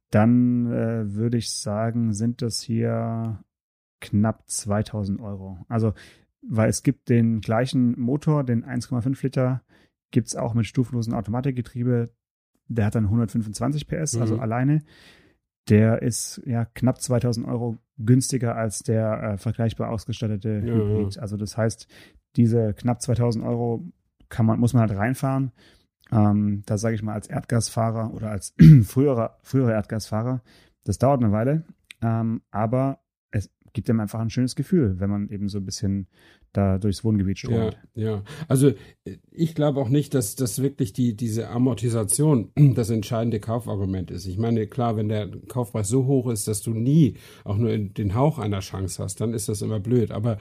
dann 0.09 0.65
äh, 0.71 1.13
würde 1.13 1.37
ich 1.37 1.51
sagen, 1.51 2.13
sind 2.13 2.41
das 2.41 2.59
hier 2.59 3.43
knapp 4.01 4.49
2000 4.49 5.19
Euro. 5.19 5.59
Also 5.67 5.93
weil 6.49 6.69
es 6.69 6.83
gibt 6.83 7.09
den 7.09 7.41
gleichen 7.41 7.99
Motor, 7.99 8.43
den 8.43 8.65
1,5 8.65 9.23
Liter, 9.23 9.61
gibt's 10.11 10.35
auch 10.35 10.53
mit 10.53 10.65
stufenlosen 10.65 11.13
Automatikgetriebe. 11.13 12.13
Der 12.67 12.85
hat 12.85 12.95
dann 12.95 13.05
125 13.05 13.87
PS, 13.87 13.93
also 13.93 14.17
mhm. 14.17 14.21
also 14.21 14.39
alleine 14.39 14.81
der 15.69 16.01
ist 16.01 16.41
ja 16.45 16.65
knapp 16.65 17.01
2000 17.01 17.47
Euro 17.47 17.77
günstiger 17.97 18.55
als 18.55 18.79
der 18.79 19.23
äh, 19.23 19.37
vergleichbar 19.37 19.89
ausgestattete 19.89 20.61
ja, 20.63 20.73
Hybrid. 20.73 21.15
Ja. 21.15 21.21
Also 21.21 21.37
das 21.37 21.57
heißt, 21.57 21.87
diese 22.35 22.73
knapp 22.73 23.01
2000 23.01 23.43
Euro 23.43 23.83
kann 24.29 24.45
man, 24.45 24.59
muss 24.59 24.73
man 24.73 24.81
halt 24.81 24.97
reinfahren. 24.97 25.51
Ähm, 26.11 26.61
da 26.65 26.77
sage 26.77 26.95
ich 26.95 27.01
mal 27.01 27.13
als 27.13 27.27
Erdgasfahrer 27.27 28.13
oder 28.13 28.29
als 28.29 28.53
früherer, 28.83 29.39
früherer 29.41 29.73
Erdgasfahrer, 29.73 30.41
das 30.83 30.99
dauert 30.99 31.23
eine 31.23 31.31
Weile, 31.31 31.63
ähm, 32.03 32.41
aber 32.51 32.99
es 33.04 33.04
gibt 33.75 33.89
ihm 33.89 33.99
einfach 33.99 34.19
ein 34.19 34.31
schönes 34.31 34.55
Gefühl, 34.55 34.99
wenn 34.99 35.11
man 35.11 35.29
eben 35.29 35.49
so 35.49 35.59
ein 35.59 35.65
bisschen 35.65 36.07
da 36.53 36.77
durchs 36.77 37.03
Wohngebiet 37.03 37.37
strömt. 37.37 37.77
Ja, 37.93 38.03
ja. 38.03 38.23
Also 38.47 38.71
ich 39.31 39.55
glaube 39.55 39.81
auch 39.81 39.89
nicht, 39.89 40.13
dass 40.13 40.35
das 40.35 40.61
wirklich 40.61 40.93
die, 40.93 41.15
diese 41.15 41.49
Amortisation 41.49 42.51
das 42.75 42.89
entscheidende 42.89 43.39
Kaufargument 43.39 44.09
ist. 44.09 44.25
Ich 44.25 44.37
meine, 44.37 44.65
klar, 44.67 44.95
wenn 44.95 45.09
der 45.09 45.29
Kaufpreis 45.47 45.89
so 45.89 46.05
hoch 46.05 46.29
ist, 46.29 46.47
dass 46.47 46.61
du 46.61 46.71
nie 46.71 47.15
auch 47.43 47.57
nur 47.57 47.77
den 47.77 48.15
Hauch 48.15 48.39
einer 48.39 48.61
Chance 48.61 49.03
hast, 49.03 49.19
dann 49.19 49.33
ist 49.33 49.49
das 49.49 49.61
immer 49.61 49.79
blöd. 49.79 50.11
Aber 50.11 50.37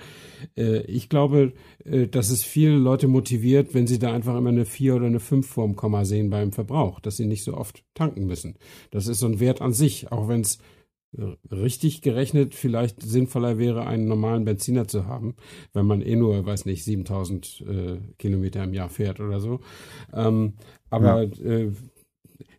äh, 0.56 0.82
ich 0.82 1.08
glaube, 1.08 1.52
äh, 1.84 2.06
dass 2.06 2.30
es 2.30 2.44
viele 2.44 2.76
Leute 2.76 3.08
motiviert, 3.08 3.74
wenn 3.74 3.88
sie 3.88 3.98
da 3.98 4.12
einfach 4.12 4.36
immer 4.36 4.50
eine 4.50 4.64
4 4.64 4.94
oder 4.94 5.06
eine 5.06 5.20
5 5.20 5.46
vorm 5.46 5.74
Komma 5.74 6.04
sehen 6.04 6.30
beim 6.30 6.52
Verbrauch, 6.52 7.00
dass 7.00 7.16
sie 7.16 7.26
nicht 7.26 7.42
so 7.42 7.54
oft 7.54 7.82
tanken 7.94 8.26
müssen. 8.26 8.54
Das 8.92 9.08
ist 9.08 9.18
so 9.18 9.26
ein 9.26 9.40
Wert 9.40 9.60
an 9.60 9.72
sich, 9.72 10.12
auch 10.12 10.28
wenn 10.28 10.42
es 10.42 10.60
richtig 11.50 12.02
gerechnet 12.02 12.54
vielleicht 12.54 13.02
sinnvoller 13.02 13.58
wäre, 13.58 13.86
einen 13.86 14.06
normalen 14.06 14.44
Benziner 14.44 14.88
zu 14.88 15.06
haben, 15.06 15.36
wenn 15.72 15.86
man 15.86 16.02
eh 16.02 16.16
nur, 16.16 16.44
weiß 16.44 16.64
nicht, 16.64 16.84
7000 16.84 17.64
äh, 17.66 17.98
Kilometer 18.18 18.64
im 18.64 18.74
Jahr 18.74 18.88
fährt 18.88 19.20
oder 19.20 19.40
so. 19.40 19.60
Ähm, 20.12 20.54
aber 20.90 21.24
ja. 21.24 21.44
äh, 21.44 21.72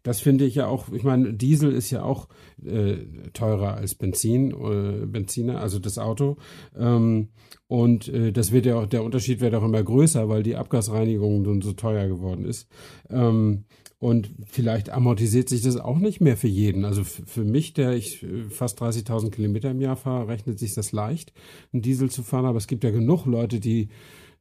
das 0.03 0.21
finde 0.21 0.45
ich 0.45 0.55
ja 0.55 0.67
auch, 0.67 0.89
ich 0.93 1.03
meine, 1.03 1.33
Diesel 1.33 1.71
ist 1.71 1.89
ja 1.89 2.03
auch 2.03 2.27
äh, 2.63 2.97
teurer 3.33 3.73
als 3.73 3.95
Benzin, 3.95 4.51
äh, 4.51 5.05
Benziner, 5.07 5.59
also 5.59 5.79
das 5.79 5.97
Auto. 5.97 6.37
Ähm, 6.77 7.29
und 7.67 8.07
äh, 8.09 8.31
das 8.31 8.51
wird 8.51 8.67
ja 8.67 8.75
auch, 8.75 8.85
der 8.85 9.03
Unterschied 9.03 9.41
wird 9.41 9.55
auch 9.55 9.63
immer 9.63 9.81
größer, 9.81 10.29
weil 10.29 10.43
die 10.43 10.55
Abgasreinigung 10.55 11.41
nun 11.41 11.61
so 11.61 11.73
teuer 11.73 12.07
geworden 12.07 12.45
ist. 12.45 12.67
Ähm, 13.09 13.65
und 13.97 14.31
vielleicht 14.45 14.89
amortisiert 14.89 15.47
sich 15.47 15.61
das 15.61 15.77
auch 15.77 15.99
nicht 15.99 16.19
mehr 16.19 16.35
für 16.35 16.47
jeden. 16.47 16.83
Also 16.83 17.03
für 17.03 17.43
mich, 17.43 17.73
der 17.73 17.93
ich 17.93 18.23
äh, 18.23 18.43
fast 18.49 18.81
30.000 18.81 19.31
Kilometer 19.31 19.71
im 19.71 19.81
Jahr 19.81 19.95
fahre, 19.95 20.27
rechnet 20.27 20.59
sich 20.59 20.73
das 20.73 20.91
leicht, 20.91 21.33
einen 21.71 21.81
Diesel 21.81 22.09
zu 22.09 22.21
fahren. 22.21 22.45
Aber 22.45 22.57
es 22.57 22.67
gibt 22.67 22.83
ja 22.83 22.91
genug 22.91 23.25
Leute, 23.25 23.59
die 23.59 23.89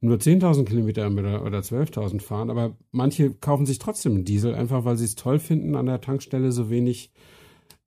nur 0.01 0.17
10.000 0.17 0.65
Kilometer 0.65 1.07
oder 1.09 1.59
12.000 1.59 2.21
fahren. 2.21 2.49
Aber 2.49 2.75
manche 2.91 3.33
kaufen 3.33 3.65
sich 3.65 3.79
trotzdem 3.79 4.15
einen 4.15 4.25
Diesel, 4.25 4.53
einfach 4.55 4.83
weil 4.83 4.97
sie 4.97 5.05
es 5.05 5.15
toll 5.15 5.39
finden, 5.39 5.75
an 5.75 5.85
der 5.85 6.01
Tankstelle 6.01 6.51
so 6.51 6.69
wenig, 6.69 7.11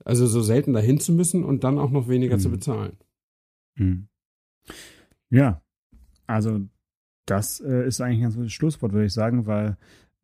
also 0.05 0.27
so 0.27 0.41
selten 0.41 0.73
dahin 0.73 0.99
zu 1.01 1.13
müssen 1.13 1.45
und 1.45 1.65
dann 1.65 1.79
auch 1.79 1.91
noch 1.91 2.09
weniger 2.09 2.37
mhm. 2.37 2.41
zu 2.41 2.51
bezahlen. 2.51 2.97
Mhm. 3.77 4.09
Ja, 5.31 5.63
also 6.27 6.61
das 7.27 7.61
äh, 7.61 7.87
ist 7.87 8.01
eigentlich 8.01 8.19
ein 8.19 8.23
ganz 8.23 8.37
gutes 8.37 8.53
Schlusswort, 8.53 8.93
würde 8.93 9.07
ich 9.07 9.13
sagen, 9.13 9.47
weil 9.47 9.77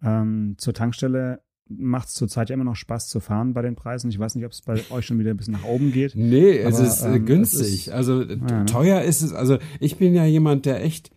ähm, 0.04 0.54
zur 0.58 0.74
Tankstelle 0.74 1.40
macht 1.68 2.08
es 2.08 2.14
zurzeit 2.14 2.50
ja 2.50 2.54
immer 2.54 2.64
noch 2.64 2.76
Spaß 2.76 3.08
zu 3.08 3.20
fahren 3.20 3.54
bei 3.54 3.62
den 3.62 3.74
Preisen. 3.74 4.10
Ich 4.10 4.18
weiß 4.18 4.34
nicht, 4.34 4.44
ob 4.44 4.52
es 4.52 4.62
bei 4.62 4.80
euch 4.90 5.06
schon 5.06 5.18
wieder 5.18 5.30
ein 5.30 5.36
bisschen 5.36 5.54
nach 5.54 5.64
oben 5.64 5.92
geht. 5.92 6.14
Nee, 6.14 6.58
es 6.58 6.76
aber, 6.76 6.86
ist 6.86 7.02
äh, 7.02 7.16
ähm, 7.16 7.26
günstig. 7.26 7.66
Es 7.66 7.72
ist, 7.72 7.88
also 7.88 8.22
ja, 8.22 8.64
teuer 8.64 9.02
ist 9.02 9.22
es. 9.22 9.32
Also 9.32 9.58
ich 9.80 9.96
bin 9.96 10.14
ja 10.14 10.24
jemand, 10.26 10.66
der 10.66 10.84
echt 10.84 11.10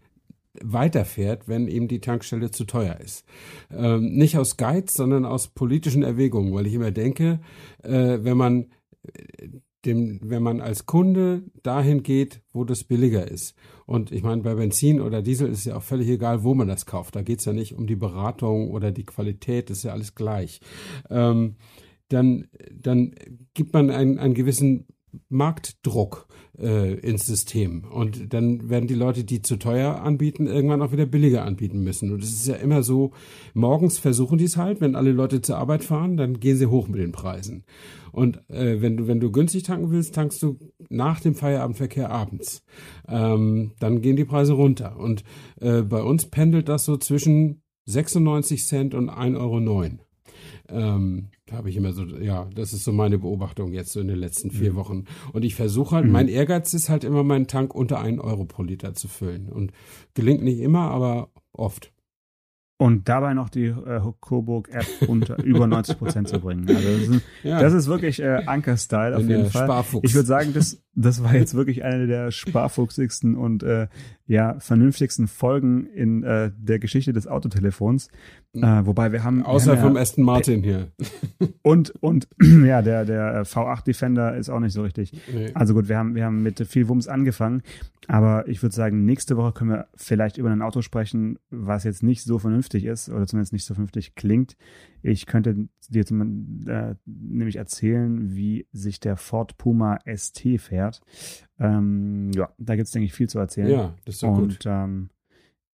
weiterfährt, 0.64 1.48
wenn 1.48 1.68
eben 1.68 1.88
die 1.88 2.00
Tankstelle 2.00 2.52
zu 2.52 2.66
teuer 2.66 3.00
ist. 3.00 3.26
Ähm, 3.72 4.14
nicht 4.14 4.38
aus 4.38 4.58
Geiz, 4.58 4.94
sondern 4.94 5.26
aus 5.26 5.50
politischen 5.50 6.04
Erwägungen, 6.04 6.54
weil 6.54 6.66
ich 6.66 6.74
immer 6.74 6.92
denke, 6.92 7.40
äh, 7.84 8.20
wenn 8.22 8.38
man 8.38 8.68
dem, 9.86 10.20
wenn 10.24 10.44
man 10.44 10.60
als 10.60 10.86
Kunde 10.86 11.44
dahin 11.64 12.04
geht, 12.04 12.42
wo 12.52 12.64
das 12.64 12.84
billiger 12.84 13.30
ist. 13.30 13.56
Und 13.86 14.12
ich 14.12 14.24
meine, 14.24 14.42
bei 14.42 14.56
Benzin 14.56 15.00
oder 15.02 15.22
Diesel 15.22 15.50
ist 15.50 15.66
ja 15.66 15.78
auch 15.78 15.84
völlig 15.84 16.10
egal, 16.10 16.44
wo 16.44 16.54
man 16.54 16.68
das 16.68 16.86
kauft. 16.86 17.16
Da 17.16 17.22
geht 17.22 17.40
es 17.40 17.46
ja 17.46 17.54
nicht 17.54 17.74
um 17.74 17.88
die 17.88 17.96
Beratung 17.96 18.72
oder 18.72 18.92
die 18.92 19.06
Qualität, 19.06 19.70
das 19.70 19.80
ist 19.80 19.84
ja 19.84 19.94
alles 19.94 20.16
gleich. 20.16 20.60
Ähm, 21.10 21.56
dann, 22.10 22.48
dann 22.74 23.16
gibt 23.54 23.74
man 23.74 23.90
einen, 23.90 24.18
einen 24.18 24.34
gewissen 24.34 24.88
Marktdruck 25.30 26.28
äh, 26.60 26.94
ins 26.96 27.26
System. 27.26 27.86
Und 27.86 28.34
dann 28.34 28.70
werden 28.70 28.88
die 28.88 28.96
Leute, 28.96 29.24
die 29.24 29.42
zu 29.42 29.58
teuer 29.58 30.02
anbieten, 30.02 30.48
irgendwann 30.48 30.82
auch 30.82 30.92
wieder 30.92 31.06
billiger 31.06 31.44
anbieten 31.44 31.82
müssen. 31.84 32.12
Und 32.12 32.24
es 32.24 32.32
ist 32.32 32.48
ja 32.48 32.56
immer 32.56 32.84
so, 32.84 33.12
morgens 33.54 34.00
versuchen 34.00 34.38
die 34.38 34.46
es 34.46 34.58
halt, 34.58 34.82
wenn 34.82 34.96
alle 34.96 35.12
Leute 35.12 35.42
zur 35.42 35.58
Arbeit 35.58 35.84
fahren, 35.84 36.18
dann 36.18 36.40
gehen 36.40 36.58
sie 36.58 36.68
hoch 36.68 36.88
mit 36.88 37.00
den 37.00 37.12
Preisen. 37.12 37.64
Und 38.12 38.38
äh, 38.50 38.82
wenn 38.82 38.98
du 38.98 39.08
wenn 39.08 39.20
du 39.20 39.32
günstig 39.32 39.64
tanken 39.64 39.92
willst, 39.92 40.16
tankst 40.16 40.42
du 40.42 40.58
nach 40.90 41.20
dem 41.20 41.36
Feierabendverkehr 41.36 42.10
abends. 42.10 42.64
Ähm, 43.08 43.74
dann 43.80 44.02
gehen 44.02 44.16
die 44.16 44.26
Preise 44.26 44.54
runter. 44.54 44.98
Und 44.98 45.24
äh, 45.62 45.82
bei 45.82 46.02
uns 46.02 46.26
pendelt 46.26 46.70
das 46.70 46.86
so 46.86 46.98
zwischen 46.98 47.62
96 47.86 48.66
Cent 48.66 48.94
und 48.94 49.10
1,09 49.10 49.38
Euro. 49.38 49.98
Ähm, 50.70 51.30
habe 51.52 51.70
ich 51.70 51.78
immer 51.78 51.94
so, 51.94 52.06
ja, 52.06 52.50
das 52.54 52.74
ist 52.74 52.84
so 52.84 52.92
meine 52.92 53.18
Beobachtung 53.18 53.74
jetzt 53.74 53.92
so 53.92 54.00
in 54.00 54.08
den 54.08 54.18
letzten 54.20 54.52
vier 54.52 54.74
mhm. 54.74 54.76
Wochen. 54.76 55.04
Und 55.34 55.46
ich 55.46 55.56
versuche 55.56 55.96
halt, 55.96 56.06
mhm. 56.06 56.12
mein 56.12 56.28
Ehrgeiz 56.28 56.74
ist 56.74 56.90
halt 56.90 57.04
immer, 57.04 57.24
meinen 57.24 57.48
Tank 57.48 57.74
unter 57.74 58.00
einen 58.00 58.20
Euro 58.20 58.46
pro 58.46 58.64
Liter 58.64 58.94
zu 58.94 59.08
füllen. 59.08 59.50
Und 59.50 59.72
gelingt 60.14 60.44
nicht 60.44 60.60
immer, 60.60 60.92
aber 60.92 61.30
oft 61.54 61.92
und 62.80 63.10
dabei 63.10 63.34
noch 63.34 63.50
die 63.50 63.66
äh, 63.66 64.02
Coburg-App 64.22 65.10
unter 65.10 65.40
über 65.44 65.66
90 65.66 65.98
Prozent 65.98 66.28
zu 66.28 66.40
bringen. 66.40 66.68
Also 66.70 66.88
das 66.88 67.08
ist, 67.08 67.22
ja. 67.44 67.60
das 67.60 67.74
ist 67.74 67.88
wirklich 67.88 68.22
äh, 68.22 68.44
Anker-Style 68.46 69.18
auf 69.18 69.28
jeden 69.28 69.50
Fall. 69.50 69.66
Sparfuchs. 69.66 70.08
Ich 70.08 70.14
würde 70.14 70.28
sagen, 70.28 70.54
das, 70.54 70.80
das 70.98 71.24
war 71.24 71.36
jetzt 71.36 71.54
wirklich 71.54 71.84
eine 71.84 72.08
der 72.08 72.32
sparfuchsigsten 72.32 73.36
und 73.36 73.62
äh, 73.62 73.88
ja 74.26 74.60
vernünftigsten 74.60 75.28
Folgen 75.28 75.86
in 75.86 76.24
äh, 76.24 76.52
der 76.58 76.80
Geschichte 76.80 77.14
des 77.14 77.28
Autotelefons. 77.28 78.10
Äh, 78.54 78.62
wobei 78.62 79.12
wir 79.12 79.24
haben 79.24 79.44
außer 79.44 79.74
wir 79.74 79.82
haben 79.82 79.88
vom 79.90 79.96
ja, 79.96 80.02
Aston 80.02 80.24
Martin 80.26 80.64
hier 80.64 80.88
und 81.62 81.92
und 82.02 82.28
ja 82.42 82.82
der 82.82 83.06
der 83.06 83.36
äh, 83.36 83.42
V8 83.42 83.86
Defender 83.86 84.36
ist 84.36 84.50
auch 84.50 84.60
nicht 84.60 84.74
so 84.74 84.82
richtig. 84.82 85.12
Nee. 85.32 85.52
Also 85.54 85.76
gut, 85.76 85.88
wir 85.88 85.98
haben 85.98 86.16
wir 86.16 86.26
haben 86.26 86.42
mit 86.42 86.66
viel 86.68 86.88
Wumms 86.88 87.08
angefangen, 87.08 87.62
aber 88.08 88.48
ich 88.48 88.64
würde 88.64 88.74
sagen 88.74 89.06
nächste 89.06 89.38
Woche 89.38 89.52
können 89.52 89.70
wir 89.70 89.88
vielleicht 89.96 90.38
über 90.38 90.50
ein 90.50 90.64
Auto 90.64 90.82
sprechen, 90.82 91.38
was 91.52 91.84
jetzt 91.84 92.02
nicht 92.02 92.24
so 92.24 92.40
vernünftig 92.40 92.86
ist 92.86 93.10
oder 93.10 93.28
zumindest 93.28 93.54
nicht 93.54 93.66
so 93.66 93.76
vernünftig 93.76 94.16
klingt. 94.16 94.58
Ich 95.04 95.28
könnte 95.28 95.68
dir 95.90 96.06
zum, 96.06 96.68
äh, 96.68 96.96
nämlich 97.06 97.56
erzählen, 97.56 98.36
wie 98.36 98.68
sich 98.72 99.00
der 99.00 99.16
Ford 99.16 99.58
Puma 99.58 100.00
ST 100.06 100.60
fährt. 100.60 100.87
Ähm, 101.60 102.32
ja, 102.34 102.50
da 102.58 102.76
gibt 102.76 102.88
es, 102.88 102.92
denke 102.92 103.06
ich, 103.06 103.14
viel 103.14 103.30
zu 103.30 103.40
erzählen. 103.40 103.70
Ja, 103.70 103.94
das 104.06 104.16
ist 104.16 104.24
doch 104.24 104.30
und, 104.30 104.50
gut. 104.50 104.66
Ähm, 104.66 105.10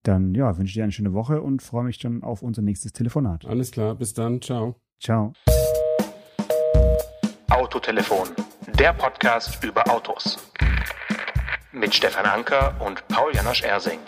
dann 0.04 0.36
ja, 0.36 0.58
wünsche 0.58 0.72
ich 0.72 0.76
dir 0.76 0.84
eine 0.84 0.92
schöne 0.92 1.14
Woche 1.14 1.42
und 1.42 1.62
freue 1.62 1.86
mich 1.86 1.98
dann 1.98 2.24
auf 2.24 2.42
unser 2.42 2.62
nächstes 2.62 2.94
Telefonat. 2.94 3.46
Alles 3.46 3.72
klar, 3.72 3.96
bis 3.96 4.14
dann. 4.14 4.42
Ciao. 4.42 4.76
Ciao. 5.00 5.34
Autotelefon, 7.50 8.30
der 8.80 8.94
Podcast 8.94 9.64
über 9.64 9.90
Autos. 9.90 10.38
Mit 11.72 11.94
Stefan 11.96 12.26
Anker 12.26 12.76
und 12.86 13.08
Paul 13.08 13.34
Janosch 13.34 13.64
Ersing. 13.64 14.00